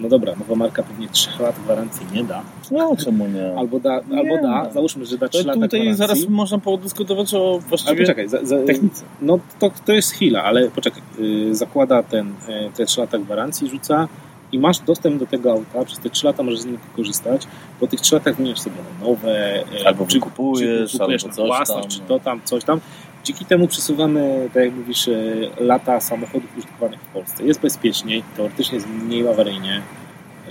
no 0.00 0.08
dobra, 0.08 0.32
nowa 0.38 0.54
marka 0.54 0.82
pewnie 0.82 1.08
3 1.08 1.30
lat 1.42 1.56
gwarancji 1.64 2.06
nie 2.12 2.24
da, 2.24 2.42
No 2.70 2.96
czemu 2.96 3.26
nie? 3.28 3.58
albo 3.58 3.80
da, 3.80 3.92
albo 4.16 4.42
da, 4.42 4.70
załóżmy, 4.70 5.04
że 5.06 5.18
da 5.18 5.28
3 5.28 5.42
to 5.42 5.48
lata 5.48 5.60
tutaj 5.60 5.80
gwarancji. 5.80 5.98
zaraz 6.06 6.28
można 6.28 6.58
podyskutować 6.58 7.34
o 7.34 7.50
Ale 7.52 7.60
właściwie 7.60 8.00
poczekaj, 8.00 8.28
za, 8.28 8.44
za, 8.44 8.58
technice. 8.66 9.04
no 9.22 9.38
to, 9.58 9.70
to 9.86 9.92
jest 9.92 10.10
chwila, 10.12 10.42
ale 10.44 10.70
poczekaj, 10.70 11.02
y, 11.18 11.54
zakłada 11.54 12.02
ten, 12.02 12.28
y, 12.28 12.32
te 12.76 12.86
3 12.86 13.00
lata 13.00 13.18
gwarancji, 13.18 13.68
rzuca 13.68 14.08
i 14.52 14.58
masz 14.58 14.78
dostęp 14.78 15.18
do 15.20 15.26
tego 15.26 15.52
auta, 15.52 15.84
przez 15.84 15.98
te 15.98 16.10
3 16.10 16.26
lata 16.26 16.42
możesz 16.42 16.60
z 16.60 16.66
niego 16.66 16.78
korzystać, 16.96 17.46
po 17.80 17.86
tych 17.86 18.00
3 18.00 18.14
latach 18.14 18.36
wymieniasz 18.36 18.60
sobie 18.60 18.76
na 19.00 19.06
nowe, 19.08 19.60
y, 19.82 19.86
Albo 19.86 20.06
czy- 20.06 20.14
wykupujesz, 20.14 20.90
czy 20.92 20.98
kupujesz 20.98 21.24
albo 21.24 21.36
na 21.42 21.46
własność, 21.46 21.82
tam, 21.82 21.90
czy 21.90 21.98
no. 22.00 22.06
to 22.18 22.20
tam, 22.24 22.40
coś 22.44 22.64
tam. 22.64 22.80
Dzięki 23.24 23.44
temu 23.44 23.68
przesuwamy, 23.68 24.48
tak 24.54 24.64
jak 24.64 24.74
mówisz, 24.74 25.08
y, 25.08 25.48
lata 25.60 26.00
samochodów 26.00 26.56
użytkowanych 26.58 27.00
w 27.00 27.06
Polsce. 27.06 27.44
Jest 27.44 27.60
bezpieczniej, 27.60 28.22
teoretycznie 28.36 28.74
jest 28.74 28.88
mniej 28.88 29.28
awaryjnie. 29.28 29.82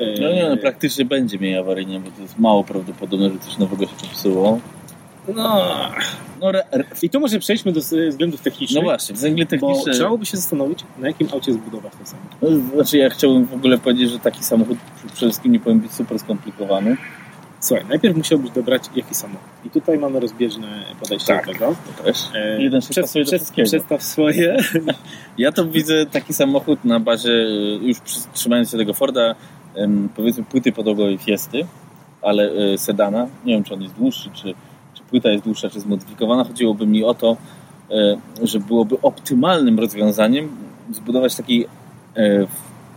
Y, 0.01 0.15
No 0.21 0.31
nie, 0.31 0.49
no 0.49 0.57
praktycznie 0.57 1.05
będzie 1.05 1.37
mniej 1.37 1.57
awaryjnie, 1.57 1.99
bo 1.99 2.11
to 2.11 2.21
jest 2.21 2.39
mało 2.39 2.63
prawdopodobne, 2.63 3.29
że 3.29 3.39
coś 3.39 3.57
nowego 3.57 3.85
się 3.85 3.91
popsuło. 4.01 4.59
no, 5.35 5.61
No, 6.41 6.49
re, 6.49 6.63
re, 6.71 6.83
I 7.01 7.09
tu 7.09 7.19
może 7.19 7.39
przejdźmy 7.39 7.71
do 7.71 7.79
względów 7.81 8.39
no 8.39 8.43
technicznych. 8.43 8.83
właśnie, 8.83 9.15
względnie 9.15 9.43
Bo 9.45 9.49
techniczne. 9.49 9.93
trzeba 9.93 10.17
by 10.17 10.25
się 10.25 10.37
zastanowić, 10.37 10.79
na 10.99 11.07
jakim 11.07 11.27
aucie 11.33 11.53
zbudować 11.53 11.93
ten 11.97 12.05
samochód. 12.05 12.31
No, 12.41 12.49
Znaczy 12.75 12.97
ja 12.97 13.09
chciałbym 13.09 13.45
w 13.45 13.53
ogóle 13.53 13.77
powiedzieć, 13.77 14.09
że 14.11 14.19
taki 14.19 14.43
samochód 14.43 14.77
przede 15.13 15.31
wszystkim 15.31 15.51
nie 15.51 15.59
powinien 15.59 15.81
być 15.81 15.91
super 15.91 16.19
skomplikowany. 16.19 16.97
Słuchaj, 17.63 17.85
najpierw 17.89 18.17
musiałbyś 18.17 18.51
dobrać 18.51 18.83
jaki 18.95 19.15
samochód. 19.15 19.49
I 19.65 19.69
tutaj 19.69 19.97
mamy 19.97 20.19
rozbieżne 20.19 20.67
podejście 20.99 21.33
Tak. 21.33 21.45
do 21.45 21.53
tego. 21.53 21.75
To 21.97 22.03
też. 22.03 22.17
E, 22.35 22.61
Jeden 22.63 22.81
się 22.81 23.01
do 23.01 23.07
wszystkiego. 23.07 23.67
Przedstaw 23.67 24.03
swoje. 24.03 24.57
Ja 25.37 25.51
to 25.51 25.65
widzę 25.65 26.05
taki 26.05 26.33
samochód 26.33 26.85
na 26.85 26.99
bazie, 26.99 27.31
y, 27.31 27.79
już 27.81 27.97
trzymając 28.33 28.71
się 28.71 28.77
tego 28.77 28.93
Forda, 28.93 29.35
powiedzmy 30.15 30.43
płyty 30.43 30.71
podłogowej 30.71 31.17
Fiesty, 31.17 31.65
ale 32.21 32.51
y, 32.73 32.77
sedana. 32.77 33.27
Nie 33.45 33.53
wiem, 33.53 33.63
czy 33.63 33.73
on 33.73 33.81
jest 33.81 33.93
dłuższy, 33.95 34.29
czy, 34.33 34.53
czy 34.93 35.03
płyta 35.09 35.29
jest 35.29 35.43
dłuższa, 35.43 35.69
czy 35.69 35.79
zmodyfikowana. 35.79 36.43
Chodziłoby 36.43 36.87
mi 36.87 37.03
o 37.03 37.13
to, 37.13 37.37
że 38.43 38.59
byłoby 38.59 39.01
optymalnym 39.01 39.79
rozwiązaniem 39.79 40.55
zbudować 40.91 41.35
taki 41.35 41.65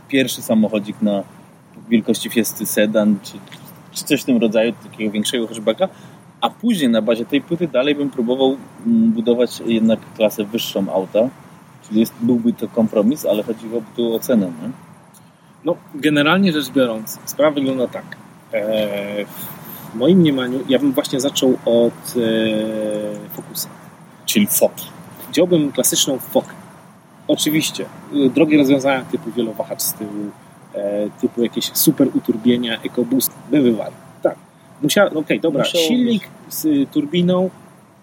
pierwszy 0.09 0.43
samochodzik 0.43 1.03
na 1.03 1.23
wielkości 1.89 2.31
Fiesty 2.31 2.67
sedan, 2.67 3.19
czy, 3.23 3.33
czy 3.97 4.05
coś 4.05 4.23
w 4.23 4.25
tym 4.25 4.37
rodzaju, 4.37 4.73
takiego 4.91 5.13
większego 5.13 5.47
hatchbacka, 5.47 5.89
a 6.41 6.51
później 6.51 6.91
na 6.91 7.03
bazie 7.03 7.25
tej 7.25 7.41
płyty 7.41 7.69
dalej 7.69 7.95
bym 7.95 8.11
próbował 8.11 8.57
mm, 8.87 9.13
budować 9.13 9.63
jednak 9.67 10.01
klasę 10.17 10.45
wyższą 10.45 10.93
auta, 10.93 11.29
Czyli 11.89 12.01
jest, 12.01 12.15
byłby 12.21 12.53
to 12.53 12.69
kompromis, 12.69 13.27
ale 13.27 13.43
chodziłoby 13.43 13.87
tu 13.97 14.15
o 14.15 14.19
cenę. 14.19 14.47
Nie? 14.47 14.71
No, 15.65 15.77
generalnie 15.95 16.53
rzecz 16.53 16.71
biorąc, 16.71 17.19
sprawa 17.25 17.55
wygląda 17.55 17.89
tak. 17.89 18.05
E, 18.53 19.25
w 19.95 19.95
moim 19.95 20.19
mniemaniu, 20.19 20.61
ja 20.69 20.79
bym 20.79 20.93
właśnie 20.93 21.21
zaczął 21.21 21.59
od 21.65 22.15
e, 22.17 23.29
Focusa. 23.37 23.69
Czyli 24.27 24.47
foki. 24.47 24.87
Wziąłbym 25.33 25.73
klasyczną 25.73 26.19
fokę. 26.19 26.53
Oczywiście, 27.29 27.85
y, 28.15 28.31
drogie 28.31 28.59
rozwiązania 28.59 29.05
typu 29.05 29.31
wielowahacz 29.31 29.83
z 29.83 29.93
tyłu, 29.93 30.11
e, 30.11 30.46
typu 31.21 31.43
jakieś 31.43 31.71
super 31.73 32.09
uturbienia, 32.15 32.81
EcoBoost, 32.83 33.33
by 33.51 33.63
bywali. 33.63 33.95
Tak. 34.23 34.37
Musiał, 34.83 35.19
okej, 35.19 35.41
dobra, 35.41 35.63
Musiało 35.63 35.85
silnik 35.85 36.23
z 36.49 36.65
y, 36.65 36.87
turbiną, 36.93 37.51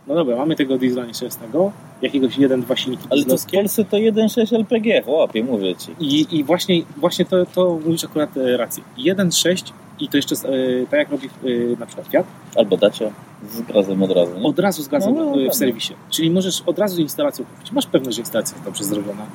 no 0.07 0.15
dobra, 0.15 0.35
mamy 0.35 0.55
tego 0.55 0.77
diesla 0.77 1.05
nieszczęsnego, 1.05 1.71
jakiegoś 2.01 2.37
1-2 2.37 2.75
silniki 2.75 3.07
Ale 3.09 3.25
to 3.25 3.37
w. 3.37 3.45
Polsce 3.45 3.85
to 3.85 3.97
1.6 3.97 4.55
LPG, 4.55 5.01
chłopie, 5.01 5.43
mówię 5.43 5.75
ci. 5.75 5.91
I, 5.99 6.37
I 6.37 6.43
właśnie, 6.43 6.81
właśnie 6.97 7.25
to, 7.25 7.45
to 7.45 7.79
mówisz 7.85 8.03
akurat 8.03 8.37
e, 8.37 8.57
rację. 8.57 8.83
1.6 8.97 9.71
i 9.99 10.09
to 10.09 10.17
jeszcze 10.17 10.35
e, 10.35 10.85
tak 10.85 10.99
jak 10.99 11.09
robi 11.09 11.27
e, 11.27 11.79
na 11.79 11.85
przykład 11.85 12.07
Fiat, 12.07 12.25
Albo 12.55 12.77
dacie 12.77 13.11
z 13.51 13.61
gazem 13.61 14.03
od 14.03 14.11
razu. 14.11 14.39
Nie? 14.39 14.47
od 14.47 14.59
razu 14.59 14.83
z 14.83 14.87
gazem 14.87 15.15
No, 15.15 15.25
no, 15.25 15.41
e, 15.41 15.49
w 15.49 15.55
serwisie. 15.55 15.93
Czyli 16.09 16.31
możesz 16.31 16.61
od 16.61 16.79
razu 16.79 17.01
instalację 17.01 17.45
kupić. 17.45 17.71
Masz 17.71 17.85
pewność, 17.85 18.15
że 18.15 18.21
instalacja 18.21 18.55
jest 18.55 18.65
dobrze 18.65 18.83
zrobiona. 18.83 19.25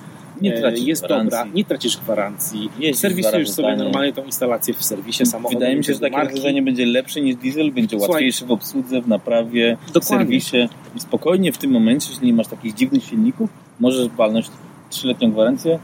Nie 0.42 0.54
E, 0.54 0.61
tracisz 0.61 0.85
jest 0.87 1.04
gwarancji. 1.04 1.30
dobra, 1.30 1.47
nie 1.54 1.64
tracisz 1.64 1.97
gwarancji. 1.97 2.71
Jeździsz 2.78 3.00
Serwisujesz 3.00 3.50
sobie 3.50 3.76
normalnie 3.76 4.12
tą 4.12 4.25
instalację 4.25 4.75
w 4.75 4.85
serwisie 4.85 5.26
samochodu. 5.26 5.59
Wydaje 5.59 5.76
mi 5.76 5.85
się, 5.85 5.95
że 5.95 6.00
takie 6.00 6.16
rozwiązanie 6.21 6.62
będzie 6.62 6.87
lepsze 6.87 7.21
niż 7.21 7.37
diesel, 7.37 7.73
będzie 7.73 7.97
Słuchaj. 7.99 8.11
łatwiejsze 8.12 8.47
w 8.47 8.52
obsłudze, 8.52 9.00
w 9.02 9.09
naprawie, 9.09 9.76
w 9.87 9.92
Dokładnie. 9.92 10.18
serwisie. 10.18 10.68
I 10.97 11.00
spokojnie 11.00 11.52
w 11.52 11.59
tym 11.59 11.71
momencie, 11.71 12.11
jeśli 12.11 12.26
nie 12.26 12.33
masz 12.33 12.47
takich 12.49 12.75
dziwnych 12.75 13.04
silników, 13.04 13.50
możesz 13.80 14.09
walnąć 14.09 14.47
trzyletnią 14.90 15.30
gwarancję. 15.33 15.78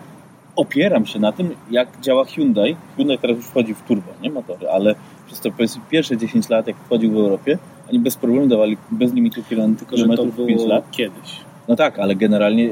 Opieram 0.56 1.06
się 1.06 1.18
na 1.18 1.32
tym, 1.32 1.50
jak 1.70 1.88
działa 2.00 2.24
Hyundai. 2.24 2.76
Hyundai 2.96 3.18
teraz 3.18 3.36
już 3.36 3.46
wchodzi 3.46 3.74
w 3.74 3.82
turbo, 3.82 4.12
nie 4.22 4.30
motory, 4.30 4.68
ale 4.70 4.94
przez 5.26 5.40
to 5.40 5.50
powiedzmy 5.50 5.82
pierwsze 5.90 6.16
10 6.16 6.48
lat, 6.48 6.66
jak 6.66 6.76
wchodził 6.76 7.12
w 7.12 7.16
Europie, 7.16 7.58
oni 7.90 7.98
bez 7.98 8.16
problemu 8.16 8.46
dawali 8.46 8.76
bez 8.90 9.12
limitu 9.12 9.42
kilo- 9.42 9.66
Tylko, 9.78 9.96
że 9.96 10.04
to 10.04 10.10
kilometrów 10.12 10.46
5 10.46 10.56
było 10.60 10.68
lat. 10.68 10.90
kiedyś. 10.90 11.40
No 11.68 11.76
tak, 11.76 11.98
ale 11.98 12.14
generalnie 12.14 12.70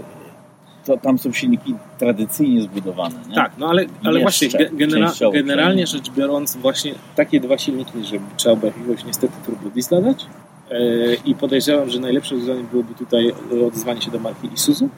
to, 0.87 0.97
tam 0.97 1.19
są 1.19 1.33
silniki 1.33 1.75
tradycyjnie 1.99 2.63
zbudowane. 2.63 3.15
Nie? 3.29 3.35
Tak, 3.35 3.53
no 3.59 3.69
ale, 3.69 3.85
ale 4.05 4.19
Nie 4.19 4.25
właśnie 4.25 4.49
genera- 4.49 5.33
generalnie 5.33 5.87
rzecz 5.87 6.11
biorąc 6.11 6.57
właśnie 6.57 6.95
takie 7.17 7.41
dwa 7.41 7.59
silniki, 7.59 8.05
żeby 8.05 8.25
trzeba 8.37 8.57
było 8.57 8.73
jakiegoś 8.73 9.05
niestety 9.05 9.35
turbo 9.47 9.71
diesla 9.71 10.01
dać 10.01 10.27
e, 10.71 10.79
i 11.15 11.35
podejrzewam, 11.35 11.91
że 11.91 12.01
najlepsze 12.01 12.35
rozwiązanie 12.35 12.67
byłoby 12.71 12.95
tutaj 12.95 13.33
odezwanie 13.67 14.03
się 14.03 14.11
do 14.11 14.19
marki 14.19 14.49
Isuzu. 14.55 14.89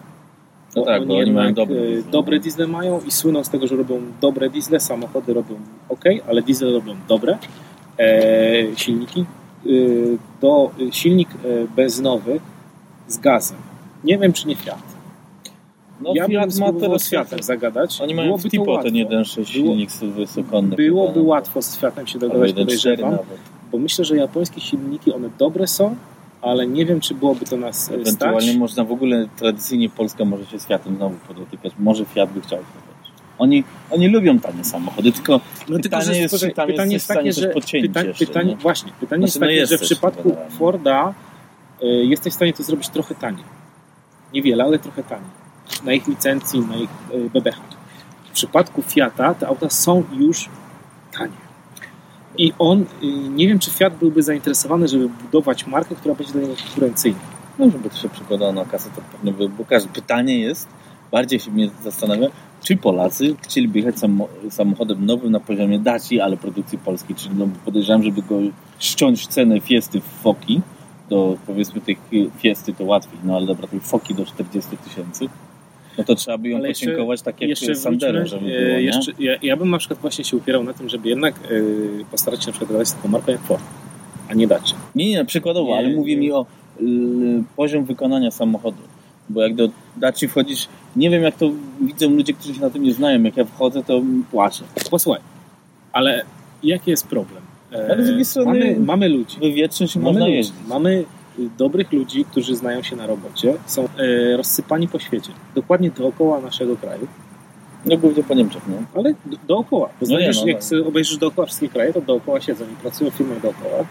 No 0.77 0.85
tak, 0.85 1.07
bo 1.07 1.19
oni 1.19 1.33
mają 1.33 1.55
dobre 1.55 1.81
diesle. 1.81 2.11
dobre 2.11 2.41
diesle 2.41 2.67
mają 2.67 3.01
i 3.07 3.11
słyną 3.11 3.45
z 3.45 3.49
tego, 3.51 3.67
że 3.67 3.77
robią 3.77 4.01
dobre 4.21 4.51
diesle, 4.51 4.81
samochody 4.81 5.35
robią 5.35 5.55
ok, 5.89 6.05
ale 6.29 6.43
diesle 6.43 6.73
robią 6.73 6.97
dobre 7.09 7.39
e, 7.99 8.77
silniki. 8.77 9.21
E, 9.67 9.69
do, 10.41 10.71
silnik 10.91 11.29
e, 11.29 11.67
benzynowy 11.77 12.41
z 13.09 13.19
gazem. 13.19 13.59
Nie 14.05 14.19
wiem, 14.19 14.33
czy 14.33 14.49
nie 14.49 14.57
Fiat. 14.57 14.94
No 16.01 16.13
ja 16.15 16.23
bym 16.23 16.31
Fiat 16.33 16.57
ma 16.59 16.73
teraz 16.73 17.03
z 17.03 17.11
Fiatem 17.11 17.43
zagadać. 17.43 18.01
Oni 18.01 18.15
mają 18.15 18.27
Byłoby 18.27 18.49
w 18.49 18.51
Tipo 18.51 18.65
ten 18.65 18.75
łatwo. 18.75 18.89
1.6 18.89 19.35
Było- 19.35 19.47
silnik 19.47 19.91
wysokonny. 20.15 20.77
Byłoby 20.77 21.13
chyba, 21.13 21.23
no. 21.25 21.29
łatwo 21.29 21.63
z 21.63 21.79
Fiatem 21.79 22.07
się 22.07 22.19
dogadać, 22.19 22.51
1.4 22.51 22.55
podejrzewam, 22.55 23.19
bo 23.73 23.79
myślę, 23.79 24.05
że 24.05 24.17
japońskie 24.17 24.61
silniki, 24.61 25.13
one 25.13 25.31
dobre 25.39 25.67
są, 25.67 25.97
ale 26.43 26.67
nie 26.67 26.87
wiem, 26.87 27.01
czy 27.01 27.15
byłoby 27.15 27.45
to 27.45 27.57
nas 27.57 27.91
Ewentualnie 27.91 28.41
stać. 28.43 28.57
można 28.57 28.85
w 28.85 28.93
ogóle, 28.93 29.29
tradycyjnie 29.37 29.89
Polska 29.89 30.25
może 30.25 30.47
się 30.47 30.59
z 30.59 30.67
Fiatem 30.67 30.97
znowu 30.97 31.15
podotykać. 31.29 31.73
Może 31.79 32.05
Fiat 32.05 32.33
by 32.33 32.41
chciał. 32.41 32.59
Oni, 33.39 33.65
oni 33.91 34.09
lubią 34.09 34.39
tanie 34.41 34.65
samochody, 34.65 35.13
tylko 35.13 35.41
No, 35.69 35.79
pytanie 35.79 36.19
jest, 36.21 36.45
pytanie 36.57 36.93
jest 36.93 37.09
takie, 37.09 37.33
że 37.33 37.49
podcięć 37.49 37.87
pytanie, 37.87 38.09
jeszcze, 38.09 38.27
pytanie, 38.27 38.51
nie? 38.51 38.57
właśnie, 38.57 38.93
pytanie 39.01 39.27
Znaczy, 39.29 39.41
no 39.41 39.47
jest 39.47 39.67
takie, 39.67 39.73
jest 39.73 39.73
że 39.73 39.79
w 39.79 39.81
przypadku 39.81 40.23
generalnie. 40.29 40.51
Forda 40.57 41.15
y, 41.83 41.87
jesteś 41.87 42.33
w 42.33 42.37
stanie 42.37 42.53
to 42.53 42.63
zrobić 42.63 42.89
trochę 42.89 43.15
taniej. 43.15 43.45
Niewiele, 44.35 44.65
ale 44.65 44.79
trochę 44.79 45.03
taniej. 45.03 45.44
Na 45.85 45.93
ich 45.93 46.07
licencji, 46.09 46.61
na 46.61 46.77
ich 46.77 46.91
y, 47.15 47.31
bebechach. 47.31 47.75
W 48.31 48.33
przypadku 48.33 48.83
Fiata 48.83 49.35
te 49.35 49.49
auta 49.49 49.71
są 49.71 50.05
już 50.13 50.49
tanie. 51.13 51.45
I 52.39 52.53
on, 52.59 52.83
y, 52.83 52.87
nie 53.29 53.49
wiem, 53.49 53.59
czy 53.59 53.71
Fiat 53.71 53.97
byłby 53.97 54.23
zainteresowany, 54.23 54.89
żeby 54.89 55.09
budować 55.09 55.67
markę, 55.67 55.95
która 55.95 56.15
będzie 56.15 56.33
dla 56.33 56.43
niego 56.43 56.55
konkurencyjna. 56.57 57.19
No, 57.59 57.71
żeby 57.71 57.91
to 57.91 57.97
się 57.97 58.09
przekładało 58.09 58.53
na 58.53 58.65
kasę, 58.65 58.91
to 58.97 59.03
pewnie 59.13 59.33
by, 59.33 59.49
bo 59.49 59.65
każde 59.65 59.89
pytanie 59.89 60.39
jest, 60.39 60.69
bardziej 61.13 61.41
się 61.41 61.51
mnie 61.51 61.71
zastanawia, 61.85 62.29
czy 62.63 62.77
Polacy 62.77 63.35
chcieliby 63.43 63.79
jechać 63.79 63.99
samo, 63.99 64.29
samochodem 64.51 65.07
nowym 65.07 65.33
na 65.33 65.41
poziomie 65.41 65.79
Daci, 65.79 66.21
ale 66.21 66.37
produkcji 66.37 66.79
polskiej, 66.79 67.17
czyli 67.17 67.35
no, 67.35 67.49
podejrzewam, 67.65 68.03
żeby 68.03 68.23
go 68.23 68.35
ściąć 68.79 69.27
cenę 69.27 69.61
Fiesty 69.61 70.01
w 70.01 70.23
Foki, 70.23 70.61
do 71.11 71.37
powiedzmy 71.47 71.81
tej 71.81 71.97
Fiesty 72.39 72.75
to 72.75 72.85
łatwiej, 72.85 73.19
no 73.25 73.37
ale 73.37 73.47
dobra, 73.47 73.67
tej 73.67 73.81
Foki 73.81 74.15
do 74.15 74.27
40 74.27 74.77
tysięcy, 74.77 75.29
no 75.99 76.05
to 76.05 76.15
trzeba 76.15 76.39
by 76.39 76.49
ją 76.49 76.57
Ale 76.59 76.69
podziękować 76.69 77.23
tak 77.23 77.41
jak 77.41 77.51
jeszcze 77.51 77.75
Sandero, 77.75 78.27
żeby 78.27 78.47
e, 78.47 78.61
było, 78.65 78.77
nie? 78.77 78.83
jeszcze, 78.83 79.13
ja, 79.19 79.33
ja 79.43 79.57
bym 79.57 79.71
na 79.71 79.79
przykład 79.79 80.01
właśnie 80.01 80.25
się 80.25 80.37
upierał 80.37 80.65
na 80.65 80.73
tym, 80.73 80.89
żeby 80.89 81.09
jednak 81.09 81.35
e, 81.35 82.05
postarać 82.11 82.45
się 82.45 82.47
na 82.51 82.53
przykład 82.57 82.79
dać 82.79 82.93
taką 82.93 83.09
markę 83.09 83.33
jak 83.33 83.41
Ford, 83.41 83.63
a 84.29 84.35
nie 84.35 84.47
Dacia. 84.47 84.75
Nie, 84.95 85.11
nie, 85.11 85.25
przykładowo, 85.25 85.71
Nie, 85.71 85.79
ale 85.79 85.89
nie. 85.89 85.97
mówię 85.97 86.17
mi 86.17 86.33
o 86.33 86.47
y, 86.81 86.85
poziom 87.57 87.85
wykonania 87.85 88.31
samochodu. 88.31 88.79
Bo 89.29 89.43
jak 89.43 89.55
do 89.55 89.69
Daci 89.97 90.29
wchodzisz, 90.29 90.69
nie 90.97 91.11
wiem 91.11 91.23
jak 91.23 91.37
to 91.37 91.51
widzą 91.81 92.11
ludzie, 92.11 92.33
którzy 92.33 92.55
się 92.55 92.61
na 92.61 92.71
tym 92.71 92.83
nie 92.83 92.93
znają. 92.93 93.23
Jak 93.23 93.37
ja 93.37 93.45
wchodzę, 93.45 93.85
to 93.85 94.03
płaczę. 94.31 94.65
Posłuchaj, 94.91 95.23
ale 95.93 96.25
jaki 96.63 96.91
jest 96.91 97.07
problem? 97.09 97.43
E, 97.73 97.91
Ale 97.93 98.03
z 98.05 98.07
drugiej 98.07 98.25
strony- 98.25 98.59
mamy, 98.59 98.77
mamy 98.81 99.09
ludzi. 99.09 99.37
Mamy, 99.41 100.05
można 100.05 100.21
ludzi. 100.21 100.33
jeździć. 100.37 100.55
mamy 100.69 101.05
dobrych 101.59 101.93
ludzi, 101.93 102.25
którzy 102.25 102.57
znają 102.57 102.83
się 102.83 102.97
na 102.97 103.07
robocie, 103.07 103.55
są 103.67 103.85
e, 103.85 104.37
rozsypani 104.37 104.89
po 104.89 104.99
świecie, 104.99 105.31
dokładnie 105.55 105.91
dookoła 105.91 106.41
naszego 106.41 106.77
kraju, 106.77 107.07
No 107.87 107.97
głównie 107.97 108.23
po 108.25 108.35
Niemczech, 108.35 108.63
no. 108.69 108.75
ale 109.01 109.15
do, 109.27 109.37
dookoła. 109.49 109.87
Bo 109.87 109.95
No 110.01 110.07
znajdziesz, 110.07 110.37
nie, 110.45 110.53
no, 110.53 110.59
jak 110.59 110.71
no. 110.83 110.87
obejrzysz 110.89 111.17
dookoła 111.17 111.47
wszystkie 111.47 111.69
kraje, 111.69 111.93
to 111.93 112.01
dookoła 112.01 112.41
siedzą 112.41 112.65
i 112.65 112.77
pracują 112.77 113.11
w 113.11 113.15
firmach 113.15 113.41
dookoła. 113.41 113.85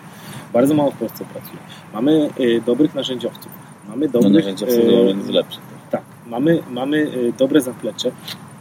Bardzo 0.54 0.74
mało 0.74 0.92
w 0.92 0.96
Polsce 0.98 1.26
pracuje. 1.26 1.58
Mamy 1.94 2.30
y, 2.40 2.62
dobrych 2.66 2.96
narzędziowców, 2.96 3.52
mamy 3.90 4.06
No 4.06 4.12
dobrych... 4.12 4.34
narzędzia 4.34 4.66
y, 4.66 4.70
wsadzą 4.70 4.92
jest 4.92 5.30
lepsze. 5.30 5.60
Tak, 5.92 6.02
mamy, 6.28 6.64
mamy 6.72 6.98
y, 6.98 7.34
dobre 7.38 7.62
zaplecze 7.62 8.12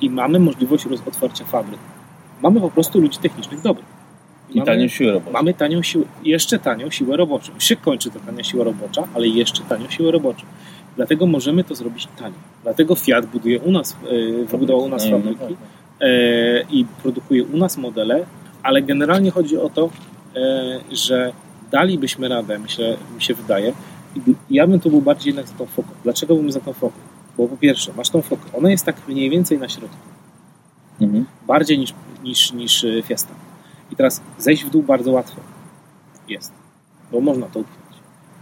i 0.01 0.11
mamy 0.11 0.39
możliwość 0.41 0.87
otwarcia 1.07 1.45
fabryk. 1.45 1.79
Mamy 2.43 2.61
po 2.61 2.71
prostu 2.71 3.01
ludzi 3.01 3.19
technicznych 3.19 3.61
dobrych. 3.61 4.02
I 4.55 4.59
mamy, 4.59 4.67
tanią 4.67 4.89
siłę 4.89 5.13
roboczą. 5.13 5.33
mamy 5.33 5.55
tanią 5.55 5.83
siłę, 5.83 6.05
jeszcze 6.25 6.59
tanią 6.59 6.91
siłę 6.91 7.17
roboczą. 7.17 7.53
Się 7.59 7.77
kończy 7.77 8.11
ta 8.11 8.21
tania 8.21 8.45
siła 8.45 8.65
robocza, 8.65 9.09
ale 9.15 9.29
jeszcze 9.29 9.63
tanią 9.63 9.91
siłę 9.91 10.11
roboczą. 10.11 10.43
Dlatego 10.97 11.27
możemy 11.27 11.65
to 11.65 11.75
zrobić 11.75 12.09
taniej. 12.19 12.39
Dlatego 12.63 12.95
Fiat 12.95 13.27
buduje 13.27 13.61
u 13.61 13.71
nas, 13.71 13.97
y, 14.13 14.47
wybudował 14.47 14.85
u 14.85 14.89
nas 14.89 15.05
No, 15.05 15.11
no, 15.11 15.17
fabryki 15.19 15.41
tak. 15.41 15.49
e, 16.01 16.63
i 16.71 16.85
produkuje 17.03 17.45
u 17.45 17.57
nas 17.57 17.77
modele, 17.77 18.25
ale 18.63 18.83
generalnie 18.83 19.31
chodzi 19.31 19.59
o 19.59 19.69
to, 19.71 19.91
e, 20.37 20.81
że 20.93 21.33
dalibyśmy 21.71 22.29
radę, 22.29 22.59
myślę, 22.59 22.97
mi 23.15 23.23
się 23.23 23.35
wydaje. 23.35 23.73
I 24.17 24.21
Ja 24.51 24.67
bym 24.67 24.81
tu 24.81 24.91
był 24.91 25.03
bardziej 25.03 25.27
jednak 25.31 25.47
za 25.49 25.55
tą 25.55 25.67
foką. 25.67 25.89
Dlaczego 26.05 26.37
bym 26.37 26.53
za 26.53 26.61
tą 26.61 26.73
foką? 26.73 26.97
Bo 27.39 27.49
po 27.49 27.57
pierwsze, 27.57 27.93
masz 27.97 28.11
tą 28.11 28.23
fokę. 28.23 28.43
Ona 28.59 28.71
jest 28.71 28.85
tak 28.87 28.97
mniej 29.09 29.31
więcej 29.31 29.59
na 29.59 29.69
środku. 29.69 29.97
Mhm. 31.01 31.25
Bardziej 31.47 31.79
niż, 31.79 31.95
niż, 32.25 32.53
niż 32.53 32.85
e, 32.85 33.03
Fiesta. 33.03 33.35
I 33.93 33.97
teraz 33.97 34.21
zejść 34.39 34.65
w 34.65 34.71
dół 34.71 34.83
bardzo 34.83 35.13
łatwo 35.13 35.41
jest, 36.29 36.53
bo 37.13 37.21
można 37.21 37.47
to 37.47 37.61
ukryć. 37.61 37.77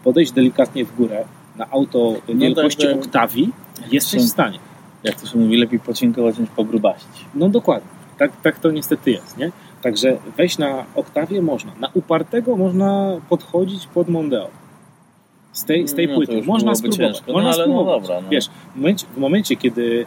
Podejść 0.05 0.33
delikatnie 0.33 0.85
w 0.85 0.97
górę 0.97 1.25
na 1.57 1.71
auto 1.71 2.13
No 2.29 2.35
wielkości 2.41 2.87
tak, 2.87 2.97
Octavii 2.97 3.53
jesteś 3.93 4.21
są- 4.21 4.27
w 4.27 4.31
stanie. 4.31 4.59
Jak 5.05 5.21
to 5.21 5.27
się 5.27 5.39
mówi, 5.39 5.57
lepiej 5.57 5.81
podziękować 5.81 6.39
niż 6.39 6.51
pogrubaścić. 6.51 7.25
No 7.35 7.49
dokładnie. 7.49 7.89
Tak, 8.19 8.41
tak 8.43 8.59
to 8.59 8.71
niestety 8.71 9.11
jest, 9.11 9.37
nie? 9.39 9.53
Także 9.83 10.19
wejść 10.37 10.59
na 10.59 10.85
oktawie 10.95 11.43
można. 11.43 11.73
Na 11.81 11.89
upartego 11.95 12.57
można 12.57 13.17
podchodzić 13.29 13.87
pod 13.87 14.09
Mondeo. 14.09 14.49
Z 15.53 15.65
tej, 15.65 15.89
z 15.89 15.95
tej 15.95 16.09
No 16.09 16.15
płyty. 16.15 16.43
Można 16.47 16.75
spróbować. 16.75 17.07
ciężko, 17.07 17.25
no 17.27 17.33
można 17.33 17.49
no 17.51 17.55
spróbować. 17.55 18.03
dobra, 18.03 18.21
no. 18.21 18.29
Wiesz, 18.29 18.49
w 18.75 18.77
momencie, 18.77 19.07
w 19.15 19.19
momencie, 19.19 19.57
kiedy 19.57 20.07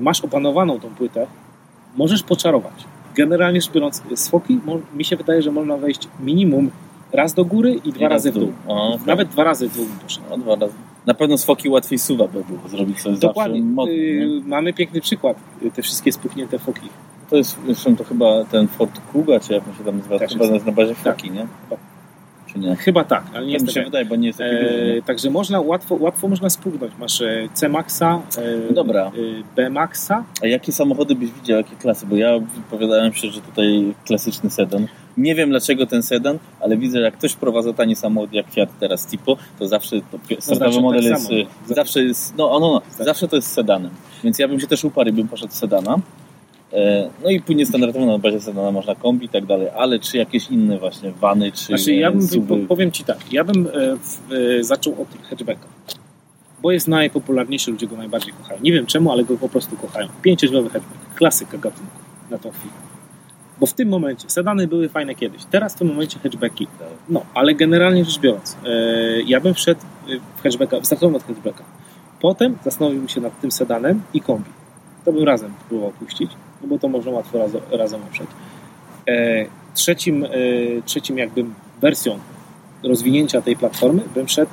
masz 0.00 0.20
opanowaną 0.20 0.80
tą 0.80 0.88
płytę, 0.88 1.26
możesz 1.96 2.22
poczarować. 2.22 2.84
Generalnie 3.16 3.60
rzecz 3.60 3.72
biorąc, 3.72 4.02
z 4.14 4.28
foki 4.28 4.60
mi 4.94 5.04
się 5.04 5.16
wydaje, 5.16 5.42
że 5.42 5.52
można 5.52 5.76
wejść 5.76 6.08
minimum 6.20 6.70
raz 7.12 7.34
do 7.34 7.44
góry 7.44 7.74
i 7.84 7.92
dwa 7.92 8.06
I 8.06 8.08
razy 8.08 8.32
w 8.32 8.34
dół. 8.34 8.52
O, 8.68 8.96
tak. 8.98 9.06
Nawet 9.06 9.28
dwa 9.28 9.44
razy 9.44 9.68
w 9.68 9.76
dół 9.76 9.86
poszedł. 10.02 10.26
No, 10.30 10.38
dwa 10.38 10.54
razy. 10.56 10.74
Na 11.06 11.14
pewno 11.14 11.38
z 11.38 11.44
foki 11.44 11.68
łatwiej 11.68 11.98
suwa 11.98 12.24
by 12.28 12.32
było 12.44 12.68
zrobić 12.68 13.00
sobie 13.00 13.16
Dokładnie. 13.16 13.60
zawsze 13.60 13.74
modny, 13.74 13.94
nie? 13.94 14.00
Yy, 14.02 14.42
mamy 14.46 14.72
piękny 14.72 15.00
przykład. 15.00 15.36
Yy, 15.62 15.70
Te 15.70 15.82
wszystkie 15.82 16.12
spuchnięte 16.12 16.58
foki. 16.58 16.88
To 17.30 17.36
jest 17.36 17.58
zresztą 17.66 17.96
to 17.96 18.04
chyba 18.04 18.44
ten 18.44 18.68
Ford 18.68 19.00
Kuga, 19.12 19.40
czy 19.40 19.52
jak 19.52 19.68
on 19.68 19.74
się 19.74 19.84
tam 19.84 19.96
nazywa, 19.96 20.18
Tak 20.18 20.28
chyba 20.28 20.44
jest. 20.44 20.66
na 20.66 20.72
bazie 20.72 20.94
Tak. 20.94 21.16
foki, 21.16 21.30
nie? 21.30 21.46
Tak. 21.70 21.78
Czy 22.52 22.58
nie? 22.58 22.76
Chyba 22.76 23.04
tak, 23.04 23.24
ale 23.34 23.40
nie 23.40 23.46
Nie 23.46 23.46
mi 23.46 23.52
jestem 23.52 23.74
się 23.74 23.82
wydaje, 23.84 24.04
bo 24.04 24.16
nie 24.16 24.26
jest. 24.26 24.40
E, 24.40 24.46
także 25.06 25.30
można, 25.30 25.60
łatwo, 25.60 25.96
łatwo 26.00 26.28
można 26.28 26.50
spugnąć. 26.50 26.92
Masz 26.98 27.20
e, 27.22 27.48
C-Maxa, 27.54 28.20
e, 28.38 28.40
No 28.68 28.74
dobra. 28.74 29.06
e, 29.06 29.10
B-Maxa. 29.56 30.24
A 30.42 30.46
jakie 30.46 30.72
samochody 30.72 31.14
byś 31.14 31.30
widział, 31.32 31.56
jakie 31.58 31.76
klasy? 31.76 32.06
Bo 32.06 32.16
ja 32.16 32.38
wypowiadałem 32.38 33.12
się, 33.12 33.30
że 33.30 33.40
tutaj 33.40 33.94
klasyczny 34.06 34.50
sedan. 34.50 34.86
Nie 35.16 35.34
wiem 35.34 35.50
dlaczego 35.50 35.86
ten 35.86 36.02
sedan, 36.02 36.38
ale 36.60 36.76
widzę, 36.76 36.98
że 36.98 37.04
jak 37.04 37.14
ktoś 37.16 37.32
wprowadza 37.32 37.72
tani 37.72 37.96
samochód 37.96 38.32
jak 38.32 38.46
Fiat 38.50 38.68
teraz 38.80 39.06
Tipo, 39.06 39.36
to 39.58 39.68
zawsze 39.68 39.96
to 40.12 40.18
pi- 40.28 40.36
startowy 40.40 40.58
zawsze 40.64 40.80
model 40.80 41.02
tak 41.02 41.10
jest, 41.10 41.26
samo. 41.26 41.38
y, 41.38 41.46
zawsze 41.74 42.02
jest, 42.04 42.34
no, 42.38 42.60
no, 42.60 42.82
no, 42.98 43.04
zawsze 43.04 43.28
to 43.28 43.36
jest 43.36 43.52
sedanem. 43.52 43.90
Więc 44.24 44.38
ja 44.38 44.48
bym 44.48 44.60
się 44.60 44.66
też 44.66 44.84
uparł 44.84 45.08
i 45.08 45.12
bym 45.12 45.28
poszedł 45.28 45.52
sedana. 45.52 45.96
E, 46.72 47.10
No 47.24 47.30
i 47.30 47.40
później 47.40 47.66
standardowo 47.66 48.06
na 48.06 48.18
bazie 48.18 48.40
sedana 48.40 48.70
można 48.70 48.94
kombi 48.94 49.26
i 49.26 49.28
tak 49.28 49.46
dalej, 49.46 49.68
ale 49.76 49.98
czy 49.98 50.16
jakieś 50.16 50.50
inne 50.50 50.78
właśnie 50.78 51.10
wany, 51.10 51.52
czy 51.52 51.64
Znaczy, 51.64 51.94
ja 51.94 52.12
bym, 52.12 52.66
powiem 52.66 52.92
Ci 52.92 53.04
tak, 53.04 53.32
ja 53.32 53.44
bym 53.44 53.66
e, 53.66 53.70
w, 53.96 54.32
e, 54.32 54.64
zaczął 54.64 54.92
od 54.92 55.08
hatchbacka. 55.30 55.66
Bo 56.62 56.72
jest 56.72 56.88
najpopularniejszy, 56.88 57.70
ludzie 57.70 57.86
go 57.86 57.96
najbardziej 57.96 58.32
kochają. 58.32 58.60
Nie 58.62 58.72
wiem 58.72 58.86
czemu, 58.86 59.12
ale 59.12 59.24
go 59.24 59.38
po 59.38 59.48
prostu 59.48 59.76
kochają. 59.76 60.08
Pięciodrzwiowy 60.22 60.70
hatchback, 60.70 61.14
klasyka 61.14 61.58
gatunku 61.58 61.96
na 62.30 62.38
tą 62.38 62.50
chwilę. 62.50 62.74
Bo 63.60 63.66
w 63.66 63.72
tym 63.72 63.88
momencie, 63.88 64.30
sedany 64.30 64.66
były 64.66 64.88
fajne 64.88 65.14
kiedyś, 65.14 65.44
teraz 65.44 65.74
w 65.74 65.78
tym 65.78 65.88
momencie 65.88 66.18
hatchbacki. 66.18 66.66
No, 67.08 67.24
ale 67.34 67.54
generalnie 67.54 68.04
rzecz 68.04 68.18
biorąc, 68.18 68.56
e, 68.64 68.68
ja 69.22 69.40
bym 69.40 69.54
wszedł 69.54 69.80
e, 69.80 70.18
w 70.36 70.42
hatchbacka, 70.42 70.80
wystartował 70.80 71.16
od 71.16 71.22
hatchbacka. 71.24 71.64
Potem 72.20 72.56
zastanowiłbym 72.64 73.08
się 73.08 73.20
nad 73.20 73.40
tym 73.40 73.52
sedanem 73.52 74.02
i 74.14 74.20
kombi. 74.20 74.50
To 75.04 75.12
bym 75.12 75.24
razem 75.24 75.52
próbował 75.68 75.92
puścić, 75.92 76.30
no 76.62 76.68
bo 76.68 76.78
to 76.78 76.88
można 76.88 77.10
łatwo 77.10 77.38
razem, 77.38 77.60
razem 77.70 78.00
oprzeć. 78.02 78.26
E, 79.08 79.46
trzecim, 79.74 80.24
e, 80.24 80.28
trzecim 80.84 81.18
jakby 81.18 81.44
wersją 81.80 82.18
rozwinięcia 82.84 83.42
tej 83.42 83.56
platformy 83.56 84.02
bym 84.14 84.28
szedł 84.28 84.50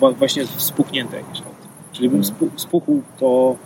e, 0.00 0.10
właśnie 0.12 0.44
w 0.44 0.62
spuchnięte 0.62 1.16
jakieś 1.16 1.38
auto. 1.38 1.50
Czyli 1.92 2.08
bym 2.08 2.18
Mhm. 2.18 2.34
spu, 2.36 2.48
spuchł 2.60 3.02
to 3.18 3.56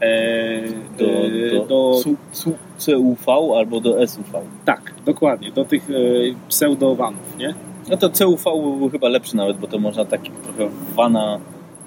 e, 0.00 0.62
do, 0.98 1.04
e, 1.04 1.50
do, 1.50 1.64
do 1.66 1.94
Su- 2.02 2.16
Su- 2.32 2.56
CUV 2.78 3.56
albo 3.58 3.80
do 3.80 4.06
SUV. 4.06 4.40
tak, 4.64 4.94
dokładnie, 5.06 5.52
do 5.52 5.64
tych 5.64 5.90
e, 5.90 5.94
pseudowanów, 6.48 7.36
nie? 7.38 7.54
No 7.90 7.96
to 7.96 8.10
CUV 8.10 8.44
byłby 8.44 8.90
chyba 8.90 9.08
lepszy 9.08 9.36
nawet, 9.36 9.56
bo 9.56 9.66
to 9.66 9.78
można 9.78 10.04
taki 10.04 10.30
trochę 10.30 10.68
wana 10.94 11.38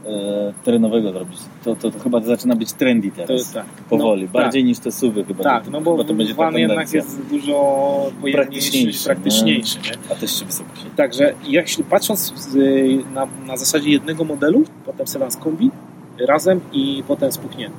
e, 0.05 0.53
terenowego 0.63 1.11
zrobić. 1.11 1.39
To, 1.63 1.75
to, 1.75 1.91
to 1.91 1.99
chyba 1.99 2.21
zaczyna 2.21 2.55
być 2.55 2.73
trendy 2.73 3.09
To 3.09 3.15
teraz. 3.15 3.29
jest 3.31 3.53
tak. 3.53 3.65
powoli, 3.65 4.23
No, 4.23 4.29
bardziej 4.31 4.63
niż 4.63 4.79
te 4.79 4.91
suwy 4.91 5.23
chyba. 5.23 5.43
Tak, 5.43 5.65
to, 5.65 5.71
no 5.71 5.81
bo 5.81 6.03
to 6.03 6.13
będzie 6.13 6.35
ta 6.35 6.43
van 6.43 6.57
jednak 6.57 6.93
jest 6.93 7.21
dużo 7.29 8.11
pojemniejszy, 8.21 9.03
Praktyczniejszy. 9.05 9.77
Nie? 9.77 9.91
A 10.11 10.15
też 10.15 10.39
się 10.39 10.45
wysokości. 10.45 10.85
Także 10.95 11.33
jeśli 11.47 11.83
patrząc 11.83 12.33
z, 12.35 12.55
na, 13.13 13.27
na 13.47 13.57
zasadzie 13.57 13.89
jednego 13.89 14.23
modelu, 14.23 14.63
potem 14.85 15.07
sedan 15.07 15.31
z 15.31 15.37
kombi 15.37 15.71
razem 16.27 16.59
i 16.73 17.03
potem 17.07 17.31
spuchnięty. 17.31 17.77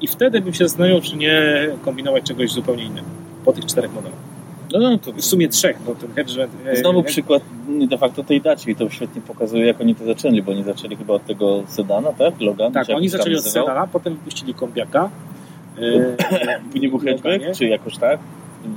I 0.00 0.06
wtedy 0.06 0.40
bym 0.40 0.54
się 0.54 0.64
zastanawiał, 0.68 1.00
czy 1.00 1.16
nie 1.16 1.68
kombinować 1.84 2.24
czegoś 2.24 2.50
zupełnie 2.52 2.84
innego 2.84 3.06
po 3.44 3.52
tych 3.52 3.66
czterech 3.66 3.94
modelach. 3.94 4.29
No, 4.72 4.78
no 4.78 4.98
to 4.98 5.12
W 5.12 5.24
sumie 5.24 5.48
trzech, 5.48 5.82
bo 5.86 5.94
ten 5.94 6.12
hedge... 6.12 6.30
Znowu 6.74 7.02
przykład 7.02 7.42
de 7.88 7.98
facto 7.98 8.24
tej 8.24 8.40
Daci 8.40 8.70
i 8.70 8.76
to 8.76 8.90
świetnie 8.90 9.22
pokazuje, 9.22 9.66
jak 9.66 9.80
oni 9.80 9.94
to 9.94 10.04
zaczęli, 10.04 10.42
bo 10.42 10.52
oni 10.52 10.64
zaczęli 10.64 10.96
chyba 10.96 11.14
od 11.14 11.26
tego 11.26 11.62
sedana, 11.68 12.12
tak? 12.12 12.40
Logan? 12.40 12.72
Tak, 12.72 12.88
oni 12.90 13.08
zaczęli 13.08 13.36
od 13.36 13.44
sedana, 13.44 13.86
potem 13.86 14.14
wypuścili 14.14 14.54
kombiaka. 14.54 15.10
E, 15.78 16.60
Później 16.72 16.90
był 16.90 17.00
Loganie. 17.04 17.54
czy 17.54 17.66
jakoś 17.66 17.98
tak? 17.98 18.18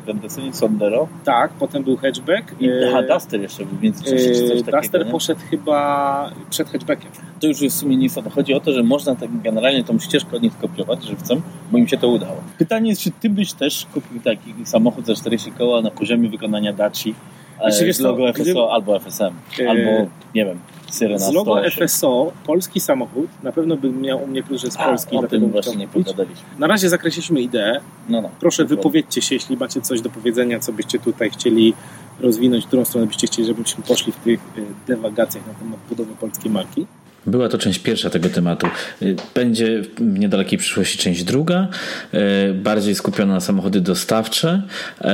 Ten 0.05 0.19
deseń, 0.19 0.53
Sondero. 0.53 1.07
Tak, 1.25 1.51
potem 1.51 1.83
był 1.83 1.97
hatchback. 1.97 2.55
I 2.61 2.69
E, 2.69 2.89
aha, 2.89 3.01
Duster 3.13 3.41
jeszcze 3.41 3.65
był 3.65 3.77
w 3.77 3.83
międzyczasie, 3.83 4.17
czy 4.17 4.47
coś 4.47 4.59
e, 4.59 4.63
takiego, 4.63 4.81
Duster 4.81 5.05
nie? 5.05 5.11
poszedł 5.11 5.41
chyba 5.49 6.31
przed 6.49 6.69
hatchbackiem. 6.69 7.11
To 7.39 7.47
już 7.47 7.61
jest 7.61 7.75
w 7.77 7.79
sumie 7.79 7.97
nieistotne. 7.97 8.31
Chodzi 8.31 8.53
o 8.53 8.59
to, 8.59 8.73
że 8.73 8.83
można 8.83 9.15
tak 9.15 9.41
generalnie 9.41 9.83
tą 9.83 9.99
ścieżkę 9.99 10.37
od 10.37 10.43
nich 10.43 10.53
skopiować 10.53 11.03
żywcem, 11.03 11.41
bo 11.71 11.77
im 11.77 11.87
się 11.87 11.97
to 11.97 12.07
udało. 12.07 12.35
Pytanie 12.57 12.89
jest, 12.89 13.01
czy 13.01 13.11
ty 13.11 13.29
byś 13.29 13.53
też 13.53 13.87
kupił 13.93 14.21
taki 14.21 14.53
samochód 14.63 15.05
za 15.05 15.15
40 15.15 15.51
koła 15.51 15.81
na 15.81 15.91
poziomie 15.91 16.29
wykonania 16.29 16.73
Daci 16.73 17.09
e, 17.09 17.32
Znaczy, 17.69 17.85
wiesz 17.85 17.95
z 17.95 17.99
logo 17.99 18.33
FSO 18.33 18.73
albo 18.73 18.99
FSM, 18.99 19.33
E, 19.59 19.69
albo 19.69 20.07
nie 20.35 20.45
wiem, 20.45 20.59
Syrena 20.91 21.19
Z 21.19 21.33
logo 21.33 21.51
108. 21.51 21.87
FSO, 21.87 22.31
polski 22.45 22.79
samochód, 22.79 23.27
na 23.43 23.51
pewno 23.51 23.77
by 23.77 23.89
miał 23.89 24.23
u 24.23 24.27
mnie 24.27 24.43
plus, 24.43 24.61
że 24.61 24.71
z 24.71 24.77
A, 24.79 24.83
Polski, 24.83 25.17
o 25.17 25.27
tym 25.27 25.51
właśnie 25.51 25.75
nie 25.75 25.87
pogadaliśmy. 25.87 26.43
Na 26.59 26.67
razie 26.67 26.89
zakreśliliśmy 26.89 27.41
ideę. 27.41 27.79
No, 28.09 28.21
no. 28.21 28.29
Proszę 28.39 28.65
wypowiedzcie 28.65 29.21
się, 29.21 29.35
jeśli 29.35 29.57
macie 29.57 29.81
coś 29.81 30.01
do 30.01 30.09
powiedzenia, 30.09 30.59
co 30.59 30.73
byście 30.73 30.99
tutaj 30.99 31.29
chcieli 31.29 31.73
rozwinąć, 32.19 32.65
w 32.65 32.67
którą 32.67 32.85
stronę 32.85 33.07
byście 33.07 33.27
chcieli, 33.27 33.47
żebyśmy 33.47 33.83
poszli 33.83 34.11
w 34.11 34.15
tych 34.15 34.39
y, 34.57 34.65
dewagacjach 34.87 35.47
na 35.47 35.53
temat 35.53 35.79
budowy 35.89 36.15
polskiej 36.15 36.51
marki. 36.51 36.85
Była 37.25 37.49
to 37.49 37.57
część 37.57 37.79
pierwsza 37.79 38.09
tego 38.09 38.29
tematu. 38.29 38.67
Y, 39.01 39.15
Będzie 39.35 39.81
w 39.81 40.01
niedalekiej 40.01 40.59
przyszłości 40.59 40.97
część 40.97 41.23
druga, 41.23 41.67
y, 42.13 42.53
bardziej 42.53 42.95
skupiona 42.95 43.33
na 43.33 43.39
samochody 43.39 43.81
dostawcze, 43.81 44.61
y, 45.01 45.05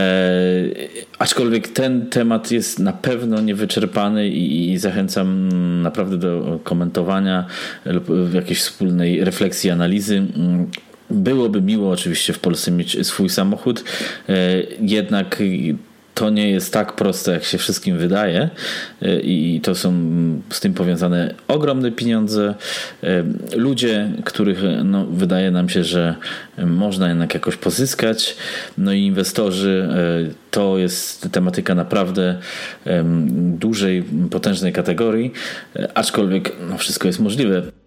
aczkolwiek 1.19 1.67
ten 1.67 2.09
temat 2.09 2.51
jest 2.51 2.79
na 2.79 2.93
pewno 2.93 3.41
niewyczerpany 3.41 4.29
i 4.29 4.77
zachęcam 4.77 5.49
naprawdę 5.81 6.17
do 6.17 6.59
komentowania 6.63 7.45
lub 7.85 8.07
jakiejś 8.33 8.59
wspólnej 8.59 9.23
refleksji, 9.23 9.69
analizy. 9.69 10.23
Byłoby 11.09 11.61
miło 11.61 11.91
oczywiście 11.91 12.33
w 12.33 12.39
Polsce 12.39 12.71
mieć 12.71 13.07
swój 13.07 13.29
samochód, 13.29 13.83
jednak 14.81 15.41
to 16.19 16.29
nie 16.29 16.49
jest 16.49 16.73
tak 16.73 16.95
proste, 16.95 17.31
jak 17.31 17.43
się 17.43 17.57
wszystkim 17.57 17.97
wydaje 17.97 18.49
i 19.23 19.61
to 19.63 19.75
są 19.75 19.93
z 20.49 20.59
tym 20.59 20.73
powiązane 20.73 21.35
ogromne 21.47 21.91
pieniądze. 21.91 22.55
Y, 23.03 23.07
Ludzie, 23.55 24.11
których 24.25 24.59
no, 24.83 25.05
wydaje 25.05 25.51
nam 25.51 25.69
się, 25.69 25.83
że 25.83 26.15
można 26.65 27.09
jednak 27.09 27.33
jakoś 27.33 27.55
pozyskać, 27.55 28.37
no 28.77 28.93
i 28.93 29.01
inwestorzy, 29.05 29.89
y, 30.29 30.51
to 30.51 30.77
jest 30.77 31.29
tematyka 31.31 31.75
naprawdę 31.75 32.37
dużej, 33.35 34.03
potężnej 34.31 34.73
kategorii, 34.73 35.31
y, 35.75 35.93
aczkolwiek 35.93 36.55
no, 36.69 36.77
wszystko 36.77 37.07
jest 37.07 37.19
możliwe. 37.19 37.78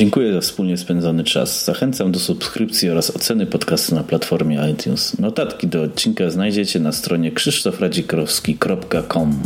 Dziękuję 0.00 0.32
za 0.32 0.40
wspólnie 0.40 0.76
spędzony 0.76 1.24
czas. 1.24 1.64
Zachęcam 1.64 2.12
do 2.12 2.18
subskrypcji 2.18 2.90
oraz 2.90 3.16
oceny 3.16 3.46
podcastu 3.46 3.94
na 3.94 4.04
platformie 4.04 4.60
iTunes. 4.72 5.18
Notatki 5.18 5.66
do 5.66 5.82
odcinka 5.82 6.30
znajdziecie 6.30 6.80
na 6.80 6.92
stronie 6.92 7.32
krzysztofradzikowski.com. 7.32 9.42